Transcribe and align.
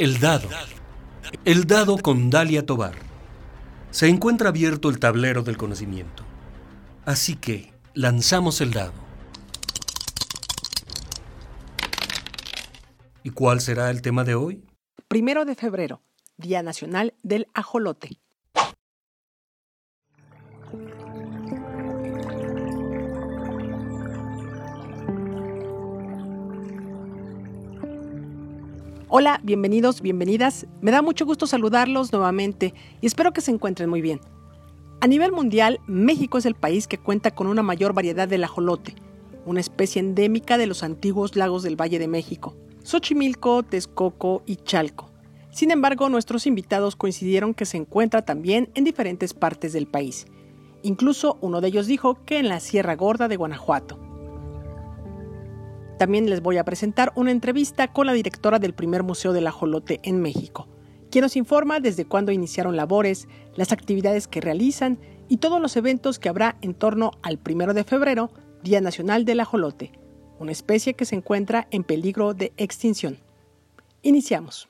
El 0.00 0.18
dado. 0.18 0.48
El 1.44 1.66
dado 1.66 1.98
con 1.98 2.30
Dalia 2.30 2.64
Tobar. 2.64 2.94
Se 3.90 4.08
encuentra 4.08 4.48
abierto 4.48 4.88
el 4.88 4.98
tablero 4.98 5.42
del 5.42 5.58
conocimiento. 5.58 6.24
Así 7.04 7.36
que 7.36 7.74
lanzamos 7.92 8.62
el 8.62 8.72
dado. 8.72 8.94
¿Y 13.22 13.28
cuál 13.28 13.60
será 13.60 13.90
el 13.90 14.00
tema 14.00 14.24
de 14.24 14.34
hoy? 14.34 14.64
Primero 15.06 15.44
de 15.44 15.54
febrero, 15.54 16.00
Día 16.38 16.62
Nacional 16.62 17.12
del 17.22 17.48
Ajolote. 17.52 18.18
Hola, 29.12 29.40
bienvenidos, 29.42 30.02
bienvenidas. 30.02 30.68
Me 30.80 30.92
da 30.92 31.02
mucho 31.02 31.26
gusto 31.26 31.48
saludarlos 31.48 32.12
nuevamente 32.12 32.74
y 33.00 33.08
espero 33.08 33.32
que 33.32 33.40
se 33.40 33.50
encuentren 33.50 33.90
muy 33.90 34.00
bien. 34.00 34.20
A 35.00 35.08
nivel 35.08 35.32
mundial, 35.32 35.80
México 35.88 36.38
es 36.38 36.46
el 36.46 36.54
país 36.54 36.86
que 36.86 36.96
cuenta 36.96 37.32
con 37.32 37.48
una 37.48 37.64
mayor 37.64 37.92
variedad 37.92 38.28
del 38.28 38.44
ajolote, 38.44 38.94
una 39.46 39.58
especie 39.58 39.98
endémica 39.98 40.58
de 40.58 40.68
los 40.68 40.84
antiguos 40.84 41.34
lagos 41.34 41.64
del 41.64 41.74
Valle 41.74 41.98
de 41.98 42.06
México, 42.06 42.54
Xochimilco, 42.84 43.64
Texcoco 43.64 44.44
y 44.46 44.54
Chalco. 44.54 45.10
Sin 45.50 45.72
embargo, 45.72 46.08
nuestros 46.08 46.46
invitados 46.46 46.94
coincidieron 46.94 47.52
que 47.52 47.66
se 47.66 47.78
encuentra 47.78 48.24
también 48.24 48.70
en 48.76 48.84
diferentes 48.84 49.34
partes 49.34 49.72
del 49.72 49.88
país. 49.88 50.26
Incluso 50.82 51.36
uno 51.40 51.60
de 51.60 51.66
ellos 51.66 51.88
dijo 51.88 52.24
que 52.24 52.38
en 52.38 52.48
la 52.48 52.60
Sierra 52.60 52.94
Gorda 52.94 53.26
de 53.26 53.34
Guanajuato. 53.34 54.09
También 56.00 56.30
les 56.30 56.40
voy 56.40 56.56
a 56.56 56.64
presentar 56.64 57.12
una 57.14 57.30
entrevista 57.30 57.92
con 57.92 58.06
la 58.06 58.14
directora 58.14 58.58
del 58.58 58.72
primer 58.72 59.02
Museo 59.02 59.34
del 59.34 59.46
Ajolote 59.46 60.00
en 60.02 60.22
México, 60.22 60.66
quien 61.10 61.20
nos 61.20 61.36
informa 61.36 61.78
desde 61.78 62.06
cuándo 62.06 62.32
iniciaron 62.32 62.74
labores, 62.74 63.28
las 63.54 63.70
actividades 63.70 64.26
que 64.26 64.40
realizan 64.40 64.98
y 65.28 65.36
todos 65.36 65.60
los 65.60 65.76
eventos 65.76 66.18
que 66.18 66.30
habrá 66.30 66.56
en 66.62 66.72
torno 66.72 67.10
al 67.20 67.36
primero 67.36 67.74
de 67.74 67.84
febrero, 67.84 68.30
Día 68.62 68.80
Nacional 68.80 69.26
del 69.26 69.40
Ajolote, 69.40 69.92
una 70.38 70.52
especie 70.52 70.94
que 70.94 71.04
se 71.04 71.16
encuentra 71.16 71.68
en 71.70 71.84
peligro 71.84 72.32
de 72.32 72.54
extinción. 72.56 73.18
Iniciamos. 74.00 74.69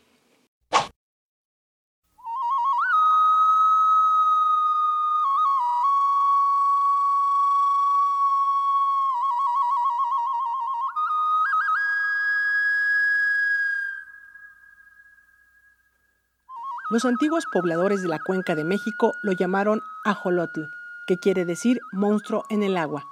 Los 16.91 17.05
antiguos 17.05 17.45
pobladores 17.53 18.03
de 18.03 18.09
la 18.09 18.19
cuenca 18.19 18.57
de 18.57 18.65
México 18.65 19.15
lo 19.23 19.31
llamaron 19.31 19.81
ajolotl, 20.05 20.63
que 21.07 21.19
quiere 21.19 21.45
decir 21.45 21.79
monstruo 21.93 22.43
en 22.51 22.65
el 22.65 22.77
agua. 22.77 23.05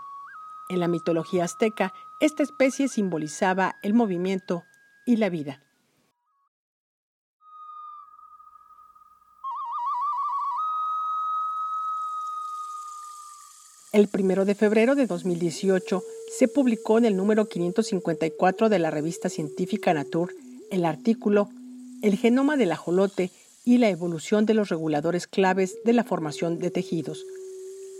En 0.69 0.81
la 0.81 0.89
mitología 0.89 1.45
azteca, 1.45 1.95
esta 2.19 2.43
especie 2.43 2.89
simbolizaba 2.89 3.77
el 3.85 3.95
movimiento 3.95 4.65
y 5.07 5.17
la 5.19 5.29
vida. 5.29 5.63
El 13.93 14.09
primero 14.09 14.45
de 14.45 14.57
febrero 14.57 14.97
de 14.97 15.07
2018 15.07 16.03
se 16.37 16.49
publicó 16.49 16.99
en 16.99 17.05
el 17.05 17.17
número 17.17 17.49
554 17.49 18.69
de 18.69 18.79
la 18.81 18.91
revista 18.91 19.29
científica 19.29 19.95
Nature 19.95 20.35
el 20.73 20.85
artículo 20.85 21.49
El 22.03 22.17
genoma 22.17 22.57
del 22.57 22.73
ajolote 22.73 23.31
y 23.69 23.77
la 23.77 23.91
evolución 23.91 24.47
de 24.47 24.55
los 24.55 24.71
reguladores 24.71 25.27
claves 25.27 25.77
de 25.85 25.93
la 25.93 26.03
formación 26.03 26.59
de 26.59 26.71
tejidos, 26.71 27.27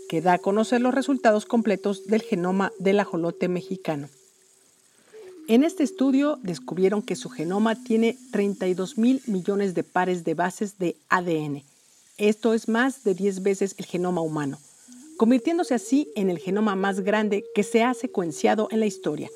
que 0.09 0.19
da 0.19 0.33
a 0.33 0.39
conocer 0.39 0.81
los 0.81 0.95
resultados 0.95 1.45
completos 1.45 2.07
del 2.07 2.23
genoma 2.23 2.71
del 2.79 2.99
ajolote 2.99 3.47
mexicano. 3.49 4.09
En 5.47 5.63
este 5.63 5.83
estudio 5.83 6.39
descubrieron 6.41 7.03
que 7.03 7.15
su 7.15 7.29
genoma 7.29 7.75
tiene 7.83 8.17
32 8.31 8.97
mil 8.97 9.21
millones 9.27 9.75
de 9.75 9.83
pares 9.83 10.23
de 10.23 10.33
bases 10.33 10.79
de 10.79 10.95
ADN. 11.07 11.61
Esto 12.17 12.55
es 12.55 12.67
más 12.67 13.03
de 13.03 13.13
10 13.13 13.43
veces 13.43 13.75
el 13.77 13.85
genoma 13.85 14.21
humano, 14.21 14.57
convirtiéndose 15.17 15.75
así 15.75 16.09
en 16.15 16.31
el 16.31 16.39
genoma 16.39 16.75
más 16.75 17.01
grande 17.01 17.45
que 17.53 17.61
se 17.61 17.83
ha 17.83 17.93
secuenciado 17.93 18.69
en 18.71 18.79
la 18.79 18.87
historia. 18.87 19.29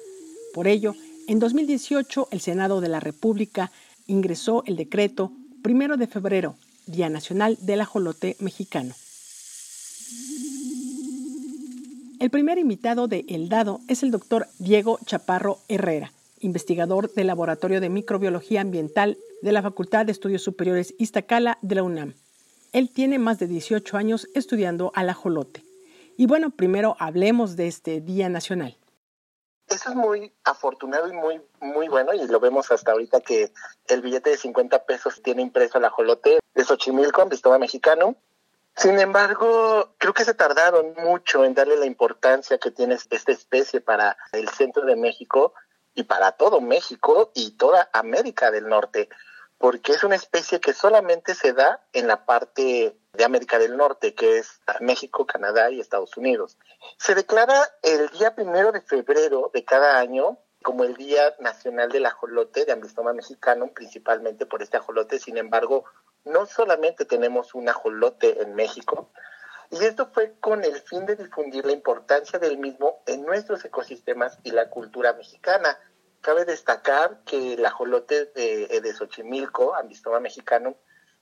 Por 0.56 0.68
ello, 0.68 0.96
en 1.28 1.38
2018 1.38 2.30
el 2.32 2.42
Senado 2.42 2.82
de 2.82 2.90
la 2.90 3.00
República 3.00 3.72
ingresó 4.08 4.64
el 4.66 4.78
decreto 4.78 5.32
primero 5.64 5.96
de 5.96 6.08
febrero, 6.08 6.56
Día 6.86 7.10
Nacional 7.10 7.58
del 7.62 7.82
Ajolote 7.82 8.36
Mexicano. 8.40 8.94
El 12.20 12.30
primer 12.30 12.58
invitado 12.58 13.08
de 13.08 13.26
El 13.30 13.48
Dado 13.48 13.80
es 13.88 14.04
el 14.04 14.12
doctor 14.12 14.48
Diego 14.60 15.00
Chaparro 15.06 15.60
Herrera, 15.70 16.12
investigador 16.42 17.14
del 17.14 17.28
Laboratorio 17.28 17.80
de 17.80 17.90
Microbiología 17.90 18.60
Ambiental 18.62 19.18
de 19.42 19.52
la 19.54 19.62
Facultad 19.62 20.06
de 20.06 20.12
Estudios 20.12 20.44
Superiores 20.44 20.94
Iztacala 21.00 21.58
de 21.62 21.76
la 21.76 21.84
UNAM. 21.84 22.14
Él 22.74 22.90
tiene 22.90 23.18
más 23.18 23.40
de 23.40 23.48
18 23.48 23.96
años 23.98 24.28
estudiando 24.36 24.92
al 24.96 25.10
ajolote. 25.10 25.64
Y 26.18 26.26
bueno, 26.26 26.50
primero 26.50 26.98
hablemos 27.00 27.56
de 27.56 27.68
este 27.68 28.02
Día 28.02 28.28
Nacional. 28.28 28.76
Eso 29.68 29.90
es 29.90 29.96
muy 29.96 30.34
afortunado 30.44 31.08
y 31.08 31.14
muy, 31.14 31.42
muy 31.60 31.88
bueno, 31.88 32.14
y 32.14 32.28
lo 32.28 32.40
vemos 32.40 32.72
hasta 32.72 32.92
ahorita 32.92 33.22
que 33.22 33.52
el 33.88 34.02
billete 34.02 34.32
de 34.32 34.38
50 34.38 34.86
pesos 34.86 35.22
tiene 35.24 35.42
impreso 35.42 35.78
el 35.78 35.86
ajolote 35.86 36.40
de 36.54 36.64
Xochimilco, 36.64 37.22
en 37.22 37.30
Vistoma 37.30 37.58
Mexicano. 37.58 38.16
Sin 38.76 39.00
embargo, 39.00 39.94
creo 39.98 40.14
que 40.14 40.26
se 40.26 40.34
tardaron 40.34 40.94
mucho 40.98 41.46
en 41.46 41.54
darle 41.54 41.78
la 41.78 41.86
importancia 41.86 42.58
que 42.58 42.72
tiene 42.72 42.96
esta 42.96 43.32
especie 43.32 43.82
para 43.82 44.18
el 44.32 44.50
centro 44.50 44.86
de 44.86 44.96
México 44.96 45.54
y 45.96 46.04
para 46.04 46.32
todo 46.34 46.60
México 46.60 47.32
y 47.36 47.52
toda 47.52 47.90
América 47.94 48.52
del 48.52 48.68
Norte, 48.68 49.10
porque 49.64 49.94
es 49.94 50.04
una 50.04 50.16
especie 50.16 50.60
que 50.60 50.74
solamente 50.74 51.34
se 51.36 51.54
da 51.54 51.88
en 51.94 52.06
la 52.06 52.26
parte 52.26 52.98
de 53.14 53.24
América 53.24 53.58
del 53.58 53.78
Norte, 53.78 54.14
que 54.14 54.40
es 54.40 54.60
México, 54.82 55.26
Canadá 55.26 55.72
y 55.72 55.80
Estados 55.80 56.18
Unidos. 56.18 56.58
Se 56.98 57.16
declara 57.16 57.64
el 57.82 58.10
día 58.10 58.36
primero 58.36 58.74
de 58.74 58.82
febrero 58.82 59.52
de 59.54 59.64
cada 59.64 60.00
año 60.00 60.38
como 60.62 60.84
el 60.84 60.96
Día 60.96 61.34
Nacional 61.40 61.88
del 61.88 62.06
Ajolote, 62.06 62.66
de 62.66 62.74
Ambistoma 62.74 63.14
Mexicano, 63.14 63.72
principalmente 63.74 64.46
por 64.46 64.62
este 64.62 64.76
ajolote. 64.76 65.18
Sin 65.18 65.38
embargo, 65.38 65.86
no 66.26 66.46
solamente 66.46 67.06
tenemos 67.06 67.56
un 67.56 67.70
ajolote 67.70 68.42
en 68.42 68.56
México, 68.56 69.12
y 69.72 69.86
esto 69.86 70.10
fue 70.14 70.36
con 70.42 70.66
el 70.66 70.76
fin 70.82 71.06
de 71.06 71.16
difundir 71.16 71.66
la 71.66 71.72
importancia 71.72 72.38
del 72.38 72.58
mismo 72.58 73.02
en 73.08 73.26
nuestros 73.26 73.64
ecosistemas 73.64 74.38
y 74.44 74.52
la 74.52 74.70
cultura 74.70 75.14
mexicana. 75.14 75.80
Cabe 76.24 76.46
destacar 76.46 77.20
que 77.26 77.56
el 77.56 77.66
ajolote 77.66 78.28
de, 78.28 78.80
de 78.82 78.94
Xochimilco, 78.94 79.76
Ambistoma 79.76 80.22
Mexicano, 80.22 80.78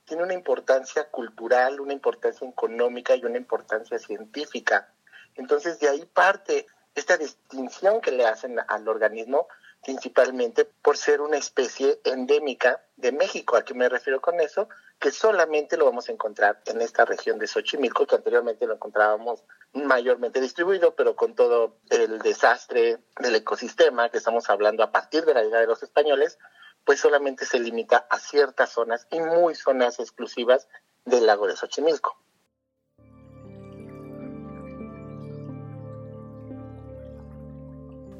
tiene 0.05 0.21
una 0.21 0.35
importancia 0.35 1.09
cultural, 1.09 1.79
una 1.79 1.93
importancia 1.93 2.47
económica 2.47 3.15
y 3.15 3.25
una 3.25 3.37
importancia 3.37 3.97
científica. 3.97 4.93
Entonces 5.33 5.79
de 5.79 5.89
ahí 5.89 6.05
parte 6.05 6.67
esta 6.93 7.17
distinción 7.17 7.99
que 7.99 8.11
le 8.11 8.27
hacen 8.27 8.59
al 8.67 8.87
organismo, 8.87 9.47
principalmente 9.83 10.65
por 10.65 10.97
ser 10.97 11.19
una 11.21 11.37
especie 11.37 11.99
endémica 12.03 12.83
de 12.95 13.11
México. 13.11 13.55
¿A 13.55 13.65
qué 13.65 13.73
me 13.73 13.89
refiero 13.89 14.21
con 14.21 14.39
eso? 14.39 14.69
Que 14.99 15.09
solamente 15.09 15.77
lo 15.77 15.85
vamos 15.85 16.09
a 16.09 16.11
encontrar 16.11 16.61
en 16.67 16.79
esta 16.79 17.05
región 17.05 17.39
de 17.39 17.47
Xochimilco, 17.47 18.05
que 18.05 18.17
anteriormente 18.17 18.67
lo 18.67 18.75
encontrábamos 18.75 19.43
mayormente 19.73 20.41
distribuido, 20.41 20.95
pero 20.95 21.15
con 21.15 21.35
todo 21.35 21.77
el 21.89 22.19
desastre 22.19 22.99
del 23.19 23.35
ecosistema 23.35 24.09
que 24.09 24.17
estamos 24.17 24.49
hablando 24.49 24.83
a 24.83 24.91
partir 24.91 25.25
de 25.25 25.33
la 25.33 25.43
llegada 25.43 25.61
de 25.61 25.67
los 25.67 25.83
españoles, 25.83 26.37
pues 26.85 26.99
solamente 26.99 27.45
se 27.45 27.59
limita 27.59 28.05
a 28.09 28.19
ciertas 28.19 28.71
zonas 28.71 29.07
y 29.11 29.19
muy 29.19 29.55
zonas 29.55 29.99
exclusivas 29.99 30.67
del 31.05 31.25
lago 31.25 31.47
de 31.47 31.55
Xochimilco. 31.55 32.17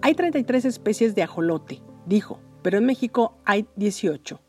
Hay 0.04 0.16
33 0.16 0.66
especies 0.66 1.14
de 1.14 1.22
ajolote, 1.22 1.82
dijo, 2.06 2.40
pero 2.64 2.80
en 2.80 2.86
México 2.86 3.38
hay 3.46 3.68
18. 3.76 4.40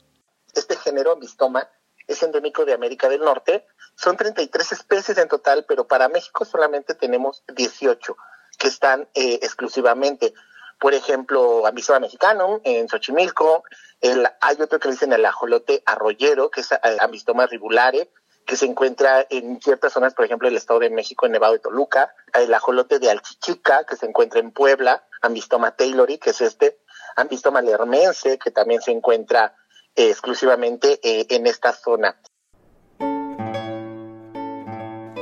Este 0.55 0.76
género, 0.76 1.16
Mistoma, 1.16 1.69
es 2.06 2.22
endémico 2.22 2.64
de 2.64 2.72
América 2.72 3.08
del 3.08 3.20
Norte. 3.20 3.66
Son 4.02 4.16
33 4.16 4.72
especies 4.72 5.16
en 5.19 5.28
total, 5.28 5.64
pero 5.69 5.87
para 5.87 6.08
México 6.08 6.44
solamente 6.44 6.94
tenemos 6.94 7.44
18 7.54 8.16
que 8.58 8.69
están 8.69 9.08
eh, 9.14 9.38
exclusivamente 9.43 10.34
por 10.81 10.94
ejemplo, 10.94 11.64
Ambistoma 11.64 12.00
mexicano 12.00 12.60
en 12.64 12.88
Xochimilco, 12.88 13.62
el, 14.00 14.26
hay 14.40 14.60
otro 14.60 14.81
que 14.81 14.90
dicen 14.90 15.12
el 15.12 15.25
ajolote 15.25 15.81
arroyero, 15.87 16.50
que 16.50 16.62
es 16.62 16.72
eh, 16.72 16.78
Ambistoma 16.99 17.46
ribulare, 17.46 18.10
que 18.44 18.56
se 18.56 18.66
encuentra 18.66 19.25
en 19.31 19.60
ciertas 19.60 19.93
zonas, 19.93 20.14
por 20.14 20.25
ejemplo, 20.25 20.48
el 20.48 20.56
Estado 20.56 20.81
de 20.81 20.90
México, 20.90 21.25
en 21.25 21.31
Nevado 21.31 21.52
de 21.52 21.60
Toluca, 21.60 22.12
el 22.34 22.52
ajolote 22.52 22.98
de 22.98 23.12
Alchichica, 23.12 23.84
que 23.84 23.94
se 23.94 24.06
encuentra 24.06 24.40
en 24.40 24.50
Puebla, 24.50 25.06
Ambistoma 25.20 25.76
taylori, 25.76 26.19
que 26.19 26.31
es 26.31 26.40
este, 26.40 26.81
Ambistoma 27.14 27.62
lermense, 27.62 28.37
que 28.38 28.50
también 28.50 28.82
se 28.82 28.90
encuentra 28.90 29.55
exclusivamente 29.94 30.98
en 31.32 31.46
esta 31.46 31.72
zona. 31.72 32.20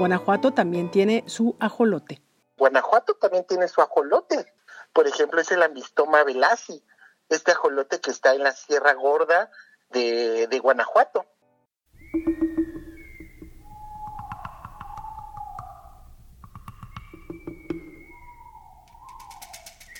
Guanajuato 0.00 0.52
también 0.52 0.90
tiene 0.90 1.24
su 1.26 1.56
ajolote. 1.60 2.22
Guanajuato 2.56 3.16
también 3.16 3.44
tiene 3.44 3.68
su 3.68 3.82
ajolote. 3.82 4.50
Por 4.94 5.06
ejemplo, 5.06 5.42
es 5.42 5.50
el 5.50 5.62
Ambistoma 5.62 6.24
velasi, 6.24 6.82
este 7.28 7.52
ajolote 7.52 8.00
que 8.00 8.10
está 8.10 8.34
en 8.34 8.42
la 8.42 8.52
Sierra 8.52 8.94
Gorda 8.94 9.50
de, 9.90 10.46
de 10.46 10.58
Guanajuato. 10.58 11.26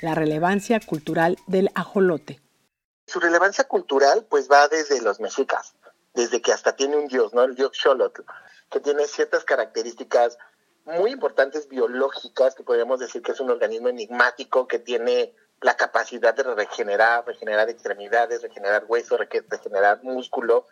La 0.00 0.14
relevancia 0.14 0.81
cultural 0.81 1.37
del 1.47 1.70
ajolote. 1.75 2.41
Su 3.06 3.20
relevancia 3.20 3.64
cultural 3.64 4.26
pues 4.31 4.50
va 4.50 4.67
desde 4.69 5.02
los 5.02 5.20
mexicas, 5.20 5.75
desde 6.14 6.41
que 6.41 6.55
hasta 6.55 6.75
tiene 6.75 6.97
un 6.97 7.06
dios, 7.06 7.35
¿no? 7.35 7.43
El 7.43 7.55
dios 7.55 7.73
Xolotl, 7.79 8.23
que 8.71 8.81
tiene 8.81 9.07
ciertas 9.07 9.45
características 9.45 10.39
muy 10.85 11.13
importantes 11.13 11.69
biológicas, 11.69 12.55
que 12.55 12.63
podríamos 12.63 13.01
decir 13.01 13.23
que 13.23 13.33
es 13.33 13.41
un 13.41 13.51
organismo 13.51 13.89
enigmático 13.89 14.67
que 14.67 14.79
tiene 14.79 15.35
la 15.61 15.77
capacidad 15.77 16.35
de 16.35 16.43
regenerar, 16.43 17.27
regenerar 17.27 17.69
extremidades, 17.69 18.43
regenerar 18.43 18.85
hueso, 18.89 19.19
regenerar 19.19 20.03
músculo, 20.03 20.67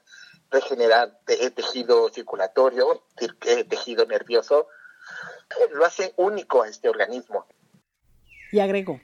regenerar 0.51 1.19
tejido 1.27 2.09
circulatorio, 2.09 3.05
eh, 3.21 3.65
tejido 3.65 4.07
nervioso, 4.07 4.69
lo 5.73 5.85
hace 5.85 6.15
único 6.17 6.63
a 6.63 6.69
este 6.69 6.89
organismo. 6.89 7.47
Y 8.51 8.61
agregó. 8.61 8.99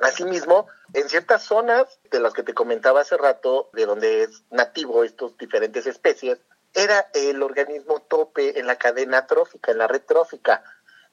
Asimismo, 0.00 0.66
en 0.92 1.08
ciertas 1.08 1.42
zonas 1.42 2.00
de 2.10 2.18
las 2.18 2.32
que 2.32 2.42
te 2.42 2.54
comentaba 2.54 3.02
hace 3.02 3.16
rato, 3.16 3.70
de 3.74 3.86
donde 3.86 4.22
es 4.24 4.42
nativo 4.50 5.04
estos 5.04 5.36
diferentes 5.36 5.86
especies, 5.86 6.40
era 6.74 7.08
el 7.14 7.42
organismo 7.42 8.00
tope 8.00 8.58
en 8.58 8.66
la 8.66 8.76
cadena 8.76 9.26
trófica, 9.26 9.72
en 9.72 9.78
la 9.78 9.86
red 9.86 10.02
trófica. 10.02 10.62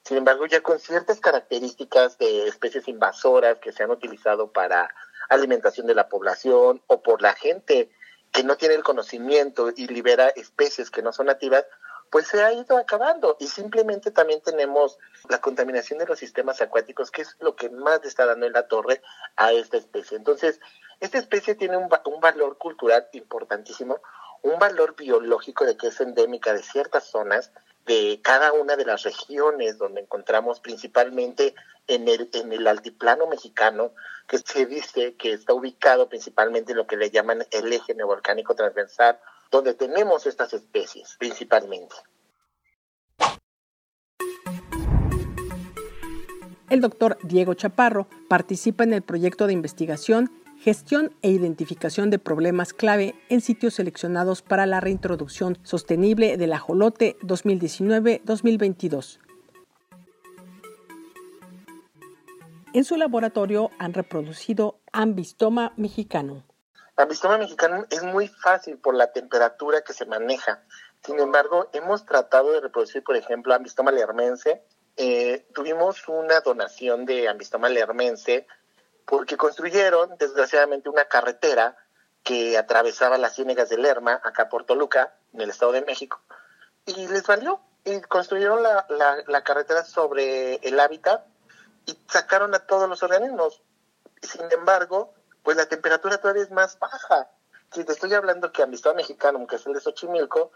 Sin 0.04 0.16
embargo, 0.16 0.46
ya 0.46 0.60
con 0.60 0.80
ciertas 0.80 1.20
características 1.20 2.18
de 2.18 2.48
especies 2.48 2.88
invasoras 2.88 3.58
que 3.58 3.72
se 3.72 3.84
han 3.84 3.90
utilizado 3.90 4.52
para 4.52 4.92
alimentación 5.28 5.86
de 5.86 5.94
la 5.94 6.08
población 6.08 6.82
o 6.88 7.02
por 7.02 7.22
la 7.22 7.34
gente 7.34 7.90
que 8.32 8.42
no 8.42 8.56
tiene 8.56 8.74
el 8.74 8.82
conocimiento 8.82 9.70
y 9.76 9.86
libera 9.86 10.28
especies 10.28 10.90
que 10.90 11.02
no 11.02 11.12
son 11.12 11.26
nativas, 11.26 11.64
pues 12.10 12.26
se 12.26 12.42
ha 12.42 12.52
ido 12.52 12.76
acabando. 12.76 13.36
Y 13.38 13.46
simplemente 13.46 14.10
también 14.10 14.40
tenemos 14.42 14.98
la 15.28 15.40
contaminación 15.40 15.98
de 15.98 16.06
los 16.06 16.18
sistemas 16.18 16.60
acuáticos, 16.60 17.10
que 17.10 17.22
es 17.22 17.36
lo 17.40 17.54
que 17.56 17.70
más 17.70 18.02
le 18.02 18.08
está 18.08 18.26
dando 18.26 18.46
en 18.46 18.52
la 18.52 18.66
torre 18.66 19.02
a 19.36 19.52
esta 19.52 19.76
especie. 19.76 20.16
Entonces, 20.16 20.60
esta 21.00 21.18
especie 21.18 21.54
tiene 21.54 21.76
un, 21.76 21.88
un 22.06 22.20
valor 22.20 22.58
cultural 22.58 23.08
importantísimo, 23.12 24.00
un 24.42 24.58
valor 24.58 24.94
biológico 24.96 25.64
de 25.64 25.76
que 25.76 25.88
es 25.88 26.00
endémica 26.00 26.52
de 26.52 26.62
ciertas 26.62 27.04
zonas, 27.04 27.52
de 27.86 28.20
cada 28.22 28.52
una 28.52 28.76
de 28.76 28.84
las 28.84 29.02
regiones 29.02 29.78
donde 29.78 30.02
encontramos 30.02 30.60
principalmente 30.60 31.54
en 31.86 32.08
el, 32.08 32.28
en 32.32 32.52
el 32.52 32.66
altiplano 32.66 33.26
mexicano, 33.26 33.92
que 34.28 34.38
se 34.38 34.66
dice 34.66 35.14
que 35.14 35.32
está 35.32 35.52
ubicado 35.52 36.08
principalmente 36.08 36.72
en 36.72 36.78
lo 36.78 36.86
que 36.86 36.96
le 36.96 37.10
llaman 37.10 37.44
el 37.50 37.72
eje 37.72 37.94
neovolcánico 37.94 38.54
transversal, 38.54 39.18
donde 39.50 39.74
tenemos 39.74 40.26
estas 40.26 40.52
especies 40.54 41.16
principalmente. 41.18 41.96
El 46.70 46.80
doctor 46.80 47.18
Diego 47.22 47.52
Chaparro 47.52 48.08
participa 48.28 48.84
en 48.84 48.94
el 48.94 49.02
proyecto 49.02 49.46
de 49.46 49.52
investigación 49.52 50.41
gestión 50.62 51.14
e 51.22 51.30
identificación 51.30 52.08
de 52.10 52.20
problemas 52.20 52.72
clave 52.72 53.16
en 53.28 53.40
sitios 53.40 53.74
seleccionados 53.74 54.42
para 54.42 54.64
la 54.64 54.78
reintroducción 54.78 55.58
sostenible 55.64 56.36
del 56.36 56.52
ajolote 56.52 57.16
2019-2022. 57.22 59.18
En 62.74 62.84
su 62.84 62.96
laboratorio 62.96 63.70
han 63.80 63.92
reproducido 63.92 64.78
ambistoma 64.92 65.72
mexicano. 65.76 66.44
Ambistoma 66.96 67.38
mexicano 67.38 67.84
es 67.90 68.04
muy 68.04 68.28
fácil 68.28 68.78
por 68.78 68.94
la 68.94 69.10
temperatura 69.10 69.80
que 69.82 69.92
se 69.92 70.06
maneja. 70.06 70.62
Sin 71.04 71.18
embargo, 71.18 71.70
hemos 71.72 72.06
tratado 72.06 72.52
de 72.52 72.60
reproducir, 72.60 73.02
por 73.02 73.16
ejemplo, 73.16 73.52
ambistoma 73.52 73.90
lermense. 73.90 74.62
Eh, 74.96 75.44
tuvimos 75.54 76.06
una 76.06 76.38
donación 76.40 77.04
de 77.04 77.28
ambistoma 77.28 77.68
lermense 77.68 78.46
porque 79.06 79.36
construyeron, 79.36 80.16
desgraciadamente, 80.18 80.88
una 80.88 81.04
carretera 81.06 81.76
que 82.22 82.56
atravesaba 82.56 83.18
las 83.18 83.34
ciénegas 83.34 83.68
de 83.68 83.78
Lerma, 83.78 84.20
acá 84.22 84.48
por 84.48 84.64
Toluca, 84.64 85.14
en 85.32 85.40
el 85.40 85.50
Estado 85.50 85.72
de 85.72 85.82
México, 85.82 86.20
y 86.86 87.08
les 87.08 87.26
valió. 87.26 87.60
Y 87.84 88.00
construyeron 88.02 88.62
la, 88.62 88.86
la, 89.26 89.42
carretera 89.42 89.82
sobre 89.82 90.54
el 90.56 90.78
hábitat 90.78 91.26
y 91.84 91.98
sacaron 92.08 92.54
a 92.54 92.60
todos 92.60 92.88
los 92.88 93.02
organismos. 93.02 93.60
Sin 94.20 94.42
embargo, 94.52 95.14
pues 95.42 95.56
la 95.56 95.66
temperatura 95.66 96.18
todavía 96.18 96.44
es 96.44 96.52
más 96.52 96.78
baja. 96.78 97.28
Si 97.72 97.82
te 97.82 97.92
estoy 97.92 98.14
hablando 98.14 98.52
que 98.52 98.62
Amistad 98.62 98.94
Mexicano, 98.94 99.44
que 99.48 99.56
es 99.56 99.66
el 99.66 99.72
de 99.72 99.80
Xochimilco, 99.80 100.52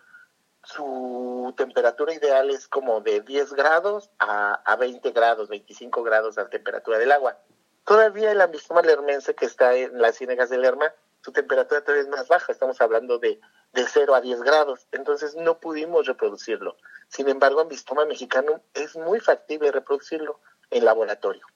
su 0.62 1.52
temperatura 1.56 2.14
ideal 2.14 2.48
es 2.50 2.68
como 2.68 3.00
de 3.00 3.22
10 3.22 3.54
grados 3.54 4.10
a, 4.20 4.54
a 4.64 4.76
20 4.76 5.10
grados, 5.10 5.48
25 5.48 6.04
grados 6.04 6.36
la 6.36 6.48
temperatura 6.48 6.98
del 6.98 7.10
agua. 7.10 7.38
Todavía 7.86 8.32
el 8.32 8.40
ambistoma 8.40 8.82
lermense 8.82 9.36
que 9.36 9.44
está 9.46 9.76
en 9.76 10.02
las 10.02 10.16
ciénegas 10.16 10.50
de 10.50 10.58
Lerma, 10.58 10.92
su 11.20 11.30
temperatura 11.30 11.82
todavía 11.82 12.02
es 12.02 12.08
más 12.08 12.26
baja, 12.26 12.50
estamos 12.50 12.80
hablando 12.80 13.20
de, 13.20 13.38
de 13.74 13.84
0 13.86 14.16
a 14.16 14.20
10 14.20 14.42
grados, 14.42 14.88
entonces 14.90 15.36
no 15.36 15.60
pudimos 15.60 16.04
reproducirlo. 16.04 16.76
Sin 17.06 17.28
embargo, 17.28 17.60
ambistoma 17.60 18.04
mexicano 18.04 18.60
es 18.74 18.96
muy 18.96 19.20
factible 19.20 19.70
reproducirlo 19.70 20.40
en 20.70 20.84
laboratorio. 20.84 21.46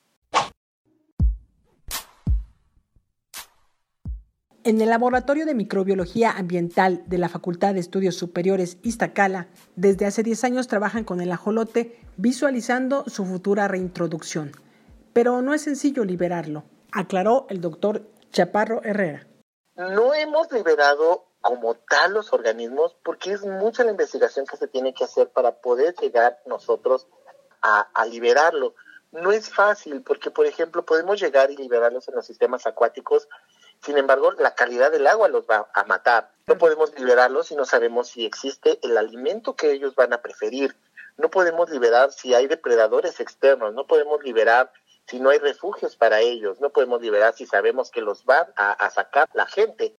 En 4.63 4.81
el 4.81 4.89
Laboratorio 4.89 5.47
de 5.47 5.55
Microbiología 5.55 6.31
Ambiental 6.31 7.03
de 7.07 7.19
la 7.19 7.29
Facultad 7.29 7.75
de 7.75 7.81
Estudios 7.81 8.15
Superiores 8.15 8.79
Iztacala, 8.85 9.49
desde 9.75 10.07
hace 10.07 10.23
10 10.23 10.45
años 10.45 10.69
trabajan 10.69 11.03
con 11.03 11.21
el 11.21 11.33
ajolote 11.33 11.99
visualizando 12.17 13.03
su 13.09 13.25
futura 13.27 13.67
reintroducción 13.67 14.53
pero 15.13 15.43
no 15.43 15.55
es 15.55 15.63
sencillo 15.63 16.05
liberarlo, 16.05 16.65
aclaró 16.93 17.47
el 17.49 17.61
doctor 17.61 18.03
Chaparro 18.31 18.83
Herrera. 18.85 19.27
No 19.77 20.15
hemos 20.15 20.51
liberado 20.53 21.27
como 21.41 21.75
tal 21.75 22.15
los 22.15 22.33
organismos 22.33 22.97
porque 23.03 23.33
es 23.33 23.45
mucha 23.45 23.85
la 23.85 23.93
investigación 23.93 24.47
que 24.47 24.57
se 24.57 24.69
tiene 24.69 24.93
que 24.93 25.05
hacer 25.05 25.31
para 25.31 25.61
poder 25.61 25.95
llegar 25.97 26.39
nosotros 26.47 27.09
a, 27.63 28.07
liberarlo. 28.07 28.75
No 29.13 29.33
es 29.33 29.53
fácil 29.53 30.03
porque, 30.03 30.31
por 30.31 30.47
ejemplo, 30.47 30.85
podemos 30.85 31.21
llegar 31.21 31.51
y 31.51 31.57
liberarlos 31.57 32.09
en 32.09 32.15
los 32.15 32.27
sistemas 32.27 32.67
acuáticos, 32.67 33.29
sin 33.83 33.99
embargo, 33.99 34.33
la 34.33 34.55
calidad 34.55 34.93
del 34.93 35.07
agua 35.07 35.29
los 35.29 35.45
va 35.45 35.69
a 35.75 35.85
matar. 35.85 36.31
No 36.47 36.59
podemos 36.59 36.99
liberarlos 36.99 37.49
si 37.49 37.57
no 37.57 37.65
sabemos 37.65 38.09
si 38.09 38.27
existe 38.27 38.79
el 38.83 38.97
alimento 38.99 39.57
que 39.57 39.73
ellos 39.73 39.95
van 39.95 40.13
a 40.13 40.23
preferir. 40.23 40.77
No 41.17 41.31
podemos 41.31 41.71
liberar 41.71 42.13
si 42.13 42.35
hay 42.35 42.47
depredadores 42.47 43.21
externos, 43.21 43.75
no 43.75 43.87
podemos 43.87 44.23
liberar 44.23 44.73
si 45.07 45.19
no 45.19 45.31
hay 45.31 45.39
refugios 45.39 45.97
para 45.97 46.21
ellos? 46.21 46.61
No 46.61 46.71
podemos 46.71 47.01
liberar 47.01 47.35
si 47.35 47.47
sabemos 47.47 47.91
que 47.91 48.01
los 48.01 48.25
van 48.25 48.47
a, 48.57 48.91
sacar 48.91 49.29
la 49.35 49.47
gente. 49.47 49.97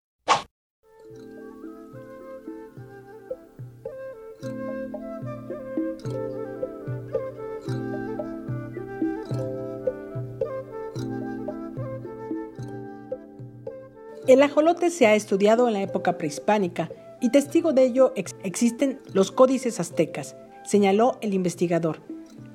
El 14.27 14.41
ajolote 14.43 14.91
se 14.91 15.08
ha 15.08 15.15
estudiado 15.15 15.67
en 15.67 15.74
la 15.74 15.81
época 15.81 16.17
prehispánica 16.17 16.89
y 17.20 17.31
testigo 17.31 17.74
de 17.74 17.84
ello 17.84 18.13
existen 18.15 19.01
los 19.13 19.31
códices 19.31 19.79
aztecas, 19.79 20.38
señaló 20.63 21.17
el 21.22 21.34
investigador. 21.34 22.10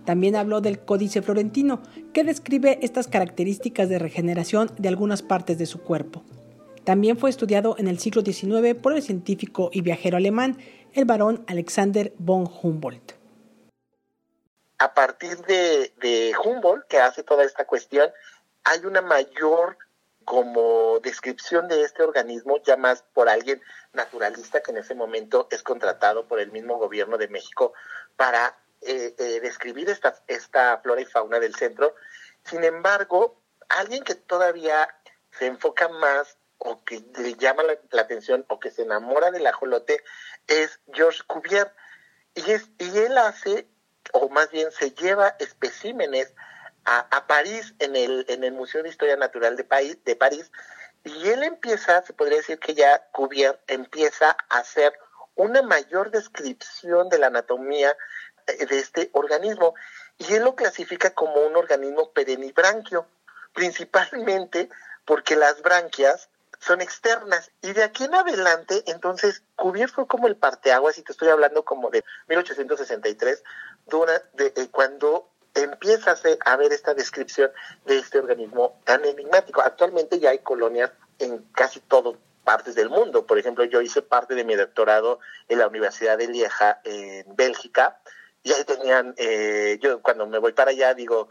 También 0.07 0.37
habló 0.37 0.61
del 0.61 0.79
Códice 0.79 1.21
Florentino, 1.21 1.83
que 2.15 2.23
describe 2.23 2.79
estas 2.81 3.09
características 3.09 3.89
de 3.89 3.99
regeneración 3.99 4.71
de 4.79 4.89
algunas 4.89 5.21
partes 5.21 5.59
de 5.59 5.67
su 5.67 5.83
cuerpo. 5.83 6.23
También 6.85 7.19
fue 7.19 7.29
estudiado 7.29 7.75
en 7.79 7.89
el 7.89 7.99
siglo 7.99 8.23
XIX 8.23 8.81
por 8.81 8.93
el 8.93 9.03
científico 9.03 9.69
y 9.73 9.81
viajero 9.81 10.17
alemán, 10.17 10.59
el 10.95 11.05
barón 11.05 11.45
Alexander 11.49 12.13
von 12.19 12.49
Humboldt. 12.63 13.15
A 14.79 14.95
partir 14.95 15.39
de, 15.39 16.33
Humboldt, 16.45 16.87
que 16.87 17.01
hace 17.01 17.25
toda 17.25 17.43
esta 17.43 17.67
cuestión, 17.67 18.09
hay 18.63 18.85
una 18.85 19.03
mayor 19.03 19.77
como 20.25 21.01
descripción 21.01 21.67
de 21.67 21.83
este 21.83 22.05
organismo, 22.05 22.59
ya 22.65 22.77
más 22.77 23.03
por 23.13 23.29
alguien 23.29 23.61
naturalista 23.93 24.61
que 24.61 24.71
en 24.71 24.79
ese 24.79 24.95
momento 24.95 25.49
es 25.51 25.65
contratado 25.65 26.29
por 26.29 26.39
el 26.39 26.53
mismo 26.53 26.79
gobierno 26.79 27.19
de 27.19 27.27
México 27.29 27.73
para 28.17 28.57
eh, 28.87 29.15
eh, 29.19 29.41
describir 29.41 29.91
esta, 29.91 30.15
esta 30.27 30.79
flora 30.79 31.01
y 31.01 31.07
fauna 31.07 31.39
del 31.41 31.55
centro. 31.55 31.95
Sin 32.45 32.65
embargo, 32.65 33.43
alguien 33.69 34.05
que 34.05 34.15
todavía 34.15 34.89
se 35.39 35.47
enfoca 35.47 35.89
más 35.89 36.39
o 36.59 36.85
que 36.85 37.05
le 37.19 37.35
llama 37.35 37.63
la, 37.65 38.01
atención 38.01 38.45
o 38.49 38.59
que 38.59 38.71
se 38.71 38.83
enamora 38.83 39.31
del 39.31 39.47
ajolote 39.47 40.03
es 40.47 40.81
Georges 40.93 41.23
Cuvier. 41.23 41.73
Y, 42.35 42.51
es, 42.51 42.69
y 42.79 42.99
él 42.99 43.19
hace, 43.19 43.67
o 44.13 44.29
más 44.29 44.51
bien 44.51 44.71
se 44.71 44.93
lleva 44.93 45.37
especímenes 45.39 46.35
a, 46.85 47.27
París, 47.27 47.75
en 47.81 47.97
el, 47.97 48.25
en 48.29 48.45
el 48.45 48.53
Museo 48.53 48.85
de 48.85 48.91
Historia 48.91 49.17
Natural 49.17 49.57
de, 49.57 49.65
París, 49.65 49.99
de 50.05 50.15
París, 50.15 50.53
y 51.03 51.29
él 51.29 51.43
empieza, 51.43 52.03
se 52.03 52.13
podría 52.13 52.39
decir 52.39 52.61
que 52.61 52.75
ya 52.75 53.09
Cuvier 53.11 53.61
empieza 53.67 54.37
a 54.49 54.59
hacer 54.59 54.93
una 55.35 55.63
mayor 55.63 56.11
descripción 56.11 57.09
de 57.09 57.19
la 57.19 57.27
anatomía 57.27 57.97
de 58.47 58.79
este 58.79 59.11
organismo, 59.13 59.75
y 60.19 60.35
él 60.35 60.45
lo 60.45 60.55
clasifica 60.55 61.11
como 61.11 61.35
un 61.47 61.57
organismo 61.57 62.11
perennibranquio, 62.13 63.07
principalmente 63.53 64.69
porque 65.05 65.37
las 65.37 65.63
branquias 65.63 66.29
son 66.61 66.81
externas. 66.81 67.51
Y 67.63 67.73
de 67.73 67.83
aquí 67.83 68.05
en 68.05 68.15
adelante, 68.15 68.83
entonces, 68.87 69.43
Cuvier 69.57 69.89
fue 69.89 70.07
como 70.07 70.27
el 70.27 70.37
parteaguas, 70.37 70.99
y 70.99 71.03
te 71.03 71.13
estoy 71.13 71.29
hablando 71.29 71.65
como 71.65 71.91
de 71.91 72.05
1863, 72.29 73.43
de, 74.35 74.47
eh, 74.57 74.69
cuando 74.71 75.29
empieza 75.55 76.17
a 76.45 76.57
ver 76.57 76.73
esta 76.73 76.95
descripción 76.95 77.51
de 77.87 77.99
este 77.99 78.19
organismo 78.19 78.81
tan 78.85 79.05
enigmático. 79.05 79.63
Actualmente 79.63 80.19
ya 80.19 80.31
hay 80.31 80.41
colonias 80.41 80.91
en 81.19 81.39
casi 81.53 81.81
todas 81.81 82.15
partes 82.45 82.75
del 82.75 82.91
mundo. 82.91 83.27
Por 83.27 83.39
ejemplo, 83.39 83.65
yo 83.65 83.81
hice 83.81 84.03
parte 84.03 84.35
de 84.35 84.45
mi 84.45 84.55
doctorado 84.55 85.19
en 85.49 85.59
la 85.59 85.67
Universidad 85.69 86.19
de 86.19 86.29
Lieja, 86.29 86.81
en 86.85 87.35
Bélgica, 87.35 87.99
y 88.47 88.53
ahí 88.53 88.63
tenían, 88.63 89.13
eh, 89.17 89.77
yo 89.83 90.01
cuando 90.01 90.25
me 90.29 90.39
voy 90.39 90.53
para 90.53 90.71
allá 90.71 90.95
digo, 90.95 91.29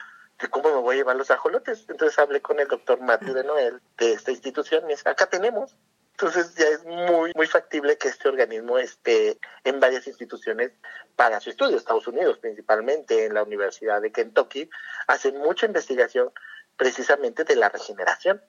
¿cómo 0.50 0.76
me 0.76 0.82
voy 0.82 0.96
a 0.96 0.98
llevar 0.98 1.16
los 1.16 1.32
ajolotes? 1.32 1.86
Entonces 1.88 2.20
hablé 2.20 2.42
con 2.42 2.60
el 2.60 2.68
doctor 2.68 3.00
Matthew 3.00 3.36
de 3.36 3.44
Noel 3.46 3.82
de 3.98 4.12
esta 4.12 4.32
institución 4.32 4.84
y 4.86 4.90
dice, 4.90 5.08
acá 5.08 5.26
tenemos. 5.28 5.78
Entonces 6.12 6.54
ya 6.56 6.68
es 6.68 6.84
muy, 6.84 7.32
muy 7.34 7.48
factible 7.48 7.98
que 7.98 8.10
este 8.10 8.28
organismo 8.28 8.78
esté 8.78 9.40
en 9.64 9.80
varias 9.80 10.08
instituciones 10.08 10.74
para 11.16 11.40
su 11.40 11.52
estudio. 11.52 11.78
Estados 11.78 12.06
Unidos 12.06 12.38
principalmente, 12.40 13.24
en 13.24 13.34
la 13.34 13.44
Universidad 13.44 14.02
de 14.02 14.12
Kentucky, 14.12 14.70
hacen 15.08 15.38
mucha 15.38 15.68
investigación 15.68 16.34
precisamente 16.76 17.46
de 17.46 17.56
la 17.56 17.70
regeneración. 17.70 18.42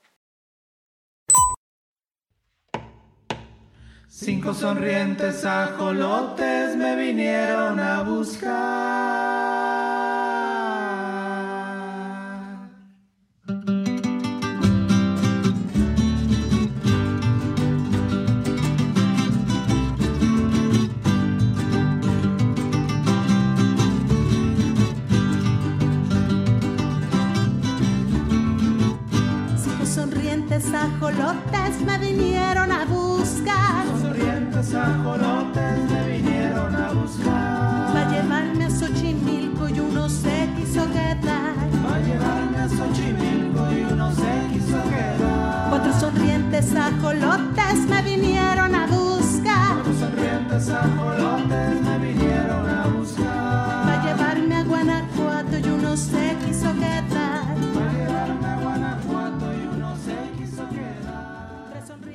Cinco 4.19 4.55
sonrientes 4.55 5.45
ajolotes 5.45 6.75
me 6.75 6.95
vinieron 6.95 7.79
a 7.79 8.01
buscar. 8.01 9.56
Ajolotes 30.55 31.81
me 31.85 31.97
vinieron 31.97 32.71
a 32.71 32.85
buscar. 32.85 33.85
Sonrientes 34.01 34.73
ajolotes 34.73 35.91
me 35.91 36.07
vinieron 36.07 36.75
a 36.75 36.91
buscar. 36.93 37.95
Va 37.95 38.07
a 38.07 38.11
llevarme 38.11 38.65
a 38.65 38.69
Xochimilco 38.69 39.67
y 39.69 39.79
uno 39.79 40.09
se 40.09 40.49
quiso 40.55 40.85
quedar. 40.91 41.53
Va 41.85 41.95
a 41.95 41.99
llevarme 41.99 42.57
a 42.59 42.69
Xochimilco 42.69 43.71
y 43.71 43.93
uno 43.93 44.11
se 44.11 44.47
quiso 44.53 44.81
quedar. 44.83 45.69
Cuatro 45.69 45.99
sonrientes 45.99 46.75
ajolotes 46.75 47.79
me 47.89 48.01
vinieron 48.03 48.75
a 48.75 48.87
buscar. 48.87 49.73
Cuatro 49.75 49.93
sonrientes 49.99 50.69
ajolotes 50.69 51.81
me 51.81 51.97
vinieron 51.99 52.69
a 52.69 52.87
buscar. 52.87 53.87
Va 53.87 54.01
a 54.01 54.05
llevarme 54.05 54.55
a 54.55 54.63
Guanajuato 54.63 55.57
y 55.59 55.69
uno 55.69 55.97
se 55.97 56.35
quiso 56.45 56.73
quedar. 56.73 56.86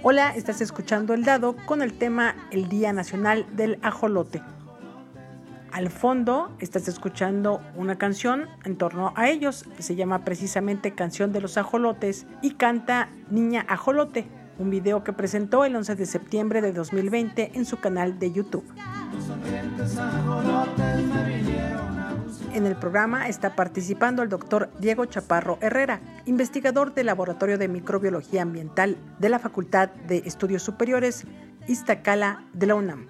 Hola, 0.04 0.30
estás 0.34 0.60
escuchando 0.60 1.14
El 1.14 1.22
Dado 1.22 1.54
con 1.64 1.80
el 1.80 1.92
tema 1.92 2.34
El 2.50 2.68
Día 2.68 2.92
Nacional 2.92 3.46
del 3.54 3.78
Ajolote. 3.82 4.42
Al 5.70 5.90
fondo 5.90 6.50
estás 6.58 6.88
escuchando 6.88 7.60
una 7.76 7.96
canción 7.98 8.48
en 8.64 8.76
torno 8.76 9.12
a 9.14 9.30
ellos, 9.30 9.64
se 9.78 9.94
llama 9.94 10.24
precisamente 10.24 10.92
Canción 10.92 11.32
de 11.32 11.40
los 11.40 11.56
Ajolotes 11.56 12.26
y 12.42 12.54
canta 12.54 13.10
Niña 13.30 13.64
Ajolote, 13.68 14.26
un 14.58 14.70
video 14.70 15.04
que 15.04 15.12
presentó 15.12 15.64
el 15.64 15.76
11 15.76 15.94
de 15.94 16.06
septiembre 16.06 16.62
de 16.62 16.72
2020 16.72 17.52
en 17.54 17.64
su 17.64 17.76
canal 17.76 18.18
de 18.18 18.32
YouTube. 18.32 18.64
En 22.52 22.66
el 22.66 22.76
programa 22.76 23.28
está 23.28 23.56
participando 23.56 24.22
el 24.22 24.28
doctor 24.28 24.68
Diego 24.78 25.06
Chaparro 25.06 25.56
Herrera, 25.62 26.02
investigador 26.26 26.92
del 26.92 27.06
Laboratorio 27.06 27.56
de 27.56 27.66
Microbiología 27.66 28.42
Ambiental 28.42 28.98
de 29.18 29.30
la 29.30 29.38
Facultad 29.38 29.88
de 29.88 30.18
Estudios 30.26 30.62
Superiores 30.62 31.24
Iztacala 31.66 32.46
de 32.52 32.66
la 32.66 32.74
UNAM. 32.74 33.08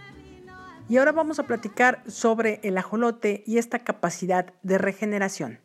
Y 0.88 0.98
ahora 0.98 1.10
vamos 1.10 1.40
a 1.40 1.42
platicar 1.42 2.04
sobre 2.06 2.60
el 2.62 2.78
ajolote 2.78 3.42
y 3.44 3.58
esta 3.58 3.80
capacidad 3.80 4.54
de 4.62 4.78
regeneración. 4.78 5.60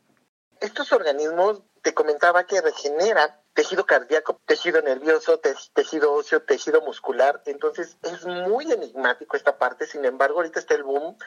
Estos 0.60 0.92
organismos, 0.92 1.62
te 1.84 1.94
comentaba 1.94 2.46
que 2.46 2.60
regeneran 2.60 3.30
tejido 3.58 3.88
cardíaco, 3.88 4.40
tejido 4.46 4.84
nervioso, 4.84 5.42
tejido 5.74 6.14
óseo, 6.14 6.44
tejido 6.44 6.80
muscular. 6.82 7.42
Entonces 7.48 7.98
es 8.04 8.24
muy 8.24 8.72
enigmático 8.72 9.36
esta 9.36 9.58
parte. 9.58 9.88
Sin 9.88 10.06
embargo, 10.06 10.38
ahorita 10.38 10.60
está 10.60 10.76
el 10.76 10.84
boom, 10.84 11.18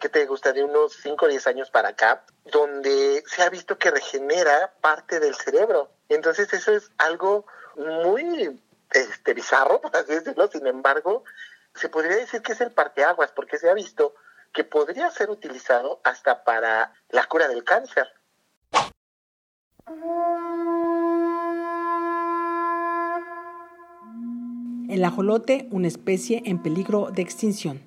que 0.00 0.08
te 0.08 0.26
gustaría 0.26 0.64
unos 0.64 0.94
5 0.94 1.24
o 1.24 1.28
10 1.28 1.46
años 1.46 1.70
para 1.70 1.90
acá, 1.90 2.24
donde 2.46 3.22
se 3.28 3.44
ha 3.44 3.50
visto 3.50 3.78
que 3.78 3.92
regenera 3.92 4.74
parte 4.80 5.20
del 5.20 5.36
cerebro. 5.36 5.92
Entonces 6.08 6.52
eso 6.52 6.72
es 6.72 6.90
algo 6.98 7.46
muy 7.76 8.60
este, 8.90 9.32
bizarro, 9.32 9.80
por 9.80 9.96
así 9.96 10.12
decirlo. 10.12 10.48
Sin 10.48 10.66
embargo, 10.66 11.22
se 11.76 11.88
podría 11.88 12.16
decir 12.16 12.42
que 12.42 12.54
es 12.54 12.60
el 12.62 12.72
parteaguas, 12.72 13.30
porque 13.30 13.58
se 13.58 13.70
ha 13.70 13.74
visto 13.74 14.16
que 14.52 14.64
podría 14.64 15.08
ser 15.12 15.30
utilizado 15.30 16.00
hasta 16.02 16.42
para 16.42 16.92
la 17.10 17.26
cura 17.26 17.46
del 17.46 17.62
cáncer. 17.62 18.08
El 24.96 25.04
ajolote, 25.04 25.68
una 25.72 25.88
especie 25.88 26.42
en 26.46 26.62
peligro 26.62 27.10
de 27.12 27.20
extinción. 27.20 27.82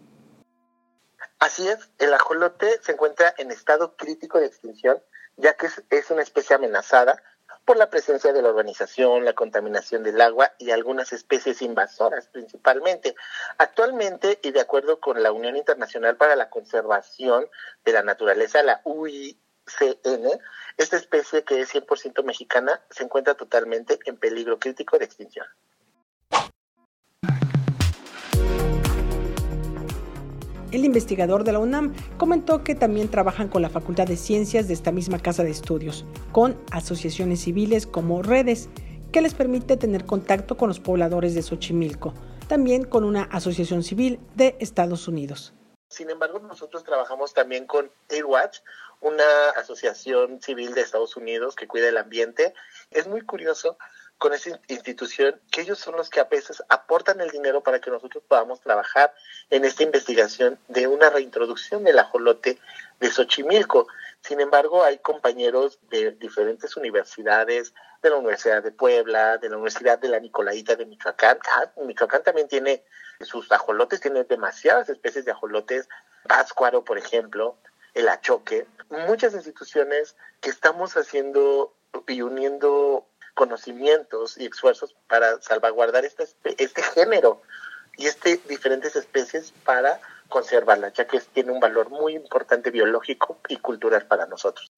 Así 1.40 1.68
es, 1.68 1.90
el 1.98 2.14
ajolote 2.14 2.80
se 2.84 2.92
encuentra 2.92 3.34
en 3.40 3.50
estado 3.50 3.96
crítico 3.96 4.40
de 4.40 4.46
extinción, 4.46 5.02
ya 5.36 5.56
que 5.56 5.70
es, 5.90 6.12
una 6.12 6.22
especie 6.22 6.56
amenazada 6.56 7.20
por 7.66 7.78
la 7.78 7.90
presencia 7.90 8.32
de 8.32 8.44
la 8.44 8.52
urbanización, 8.52 9.26
la 9.26 9.34
contaminación 9.34 10.04
del 10.04 10.22
agua 10.22 10.54
y 10.60 10.70
algunas 10.70 11.12
especies 11.12 11.64
invasoras 11.64 12.28
principalmente. 12.28 13.16
Actualmente, 13.58 14.38
y 14.44 14.52
de 14.52 14.62
acuerdo 14.62 15.00
con 15.00 15.24
la 15.24 15.32
Unión 15.32 15.56
Internacional 15.58 16.16
para 16.16 16.36
la 16.36 16.52
Conservación 16.52 17.50
de 17.86 17.92
la 17.92 18.04
Naturaleza, 18.04 18.62
la 18.62 18.82
UICN, 18.84 20.30
esta 20.78 20.98
especie 20.98 21.44
que 21.44 21.62
es 21.62 21.74
100% 21.74 22.24
mexicana 22.24 22.80
se 22.92 23.04
encuentra 23.04 23.34
totalmente 23.34 23.98
en 24.06 24.16
peligro 24.16 24.60
crítico 24.60 25.00
de 25.00 25.06
extinción. 25.06 25.48
El 30.72 30.86
investigador 30.86 31.44
de 31.44 31.52
la 31.52 31.58
UNAM 31.58 31.96
comentó 32.18 32.64
que 32.64 32.76
también 32.76 33.10
trabajan 33.10 33.48
con 33.48 33.64
la 33.64 33.72
Facultad 33.72 34.06
de 34.06 34.16
Ciencias 34.16 34.68
de 34.68 34.76
esta 34.76 34.92
misma 34.92 35.18
casa 35.18 35.44
de 35.44 35.50
estudios, 35.50 36.06
con 36.32 36.62
asociaciones 36.72 37.42
civiles 37.42 37.88
como 37.88 38.22
redes, 38.22 38.70
que 39.12 39.22
les 39.22 39.34
permite 39.34 39.78
tener 39.78 40.06
contacto 40.06 40.58
con 40.58 40.68
los 40.68 40.80
pobladores 40.80 41.34
de 41.34 41.42
Xochimilco, 41.42 42.14
también 42.48 42.84
con 42.84 43.04
una 43.04 43.24
asociación 43.24 43.82
civil 43.82 44.20
de 44.36 44.58
Estados 44.60 45.08
Unidos. 45.08 45.56
Sin 45.88 46.12
embargo, 46.12 46.38
nosotros 46.38 46.84
trabajamos 46.84 47.34
también 47.34 47.66
con 47.66 47.92
Airwatch, 48.12 48.60
una 49.02 49.50
asociación 49.58 50.40
civil 50.40 50.76
de 50.76 50.82
Estados 50.82 51.18
Unidos 51.18 51.56
que 51.56 51.68
cuida 51.68 51.90
el 51.90 51.98
ambiente. 51.98 52.54
Es 52.92 53.08
muy 53.08 53.22
curioso 53.22 53.76
con 54.20 54.34
esa 54.34 54.60
institución, 54.68 55.40
que 55.50 55.62
ellos 55.62 55.80
son 55.80 55.96
los 55.96 56.10
que 56.10 56.20
a 56.20 56.26
veces 56.26 56.62
aportan 56.68 57.22
el 57.22 57.32
dinero 57.32 57.64
para 57.64 57.80
que 57.80 57.90
nosotros 57.90 58.22
podamos 58.28 58.60
trabajar 58.60 59.14
en 59.50 59.64
esta 59.64 59.84
investigación 59.84 60.60
de 60.68 60.88
una 60.88 61.10
reintroducción 61.10 61.86
del 61.86 61.98
ajolote 61.98 62.60
de 63.00 63.10
Xochimilco. 63.10 63.88
Sin 64.22 64.42
embargo, 64.42 64.84
hay 64.84 64.98
compañeros 64.98 65.80
de 65.90 66.12
diferentes 66.12 66.76
universidades, 66.76 67.74
de 68.02 68.10
la 68.10 68.18
Universidad 68.18 68.62
de 68.62 68.72
Puebla, 68.72 69.38
de 69.38 69.50
la 69.50 69.56
Universidad 69.56 69.98
de 69.98 70.10
la 70.10 70.20
Nicolaita 70.20 70.76
de 70.76 70.86
Michoacán. 70.86 71.40
Ah, 71.54 71.72
Michoacán 71.86 72.22
también 72.22 72.50
tiene 72.50 72.84
sus 73.22 73.50
ajolotes, 73.52 74.02
tiene 74.02 74.26
demasiadas 74.26 74.90
especies 74.90 75.24
de 75.24 75.32
ajolotes, 75.32 75.88
Páscuaro, 76.28 76.84
por 76.84 76.98
ejemplo, 76.98 77.58
el 77.94 78.10
achoque. 78.10 78.68
Muchas 78.90 79.34
instituciones 79.34 80.18
que 80.42 80.50
estamos 80.50 80.98
haciendo 80.98 81.74
y 82.08 82.22
uniendo 82.22 83.09
conocimientos 83.40 84.38
y 84.38 84.48
esfuerzos 84.48 84.94
para 85.08 85.42
salvaguardar 85.42 86.04
este, 86.04 86.26
este 86.58 86.84
género 86.84 87.42
y 87.96 88.08
este 88.08 88.38
diferentes 88.50 88.98
especies 88.98 89.54
para 89.64 90.02
conservarla, 90.28 90.92
ya 90.92 91.08
que 91.08 91.22
tiene 91.22 91.54
un 91.54 91.62
valor 91.62 91.90
muy 91.90 92.16
importante 92.16 92.70
biológico 92.70 93.40
y 93.48 93.56
cultural 93.56 94.06
para 94.08 94.26
nosotros. 94.26 94.70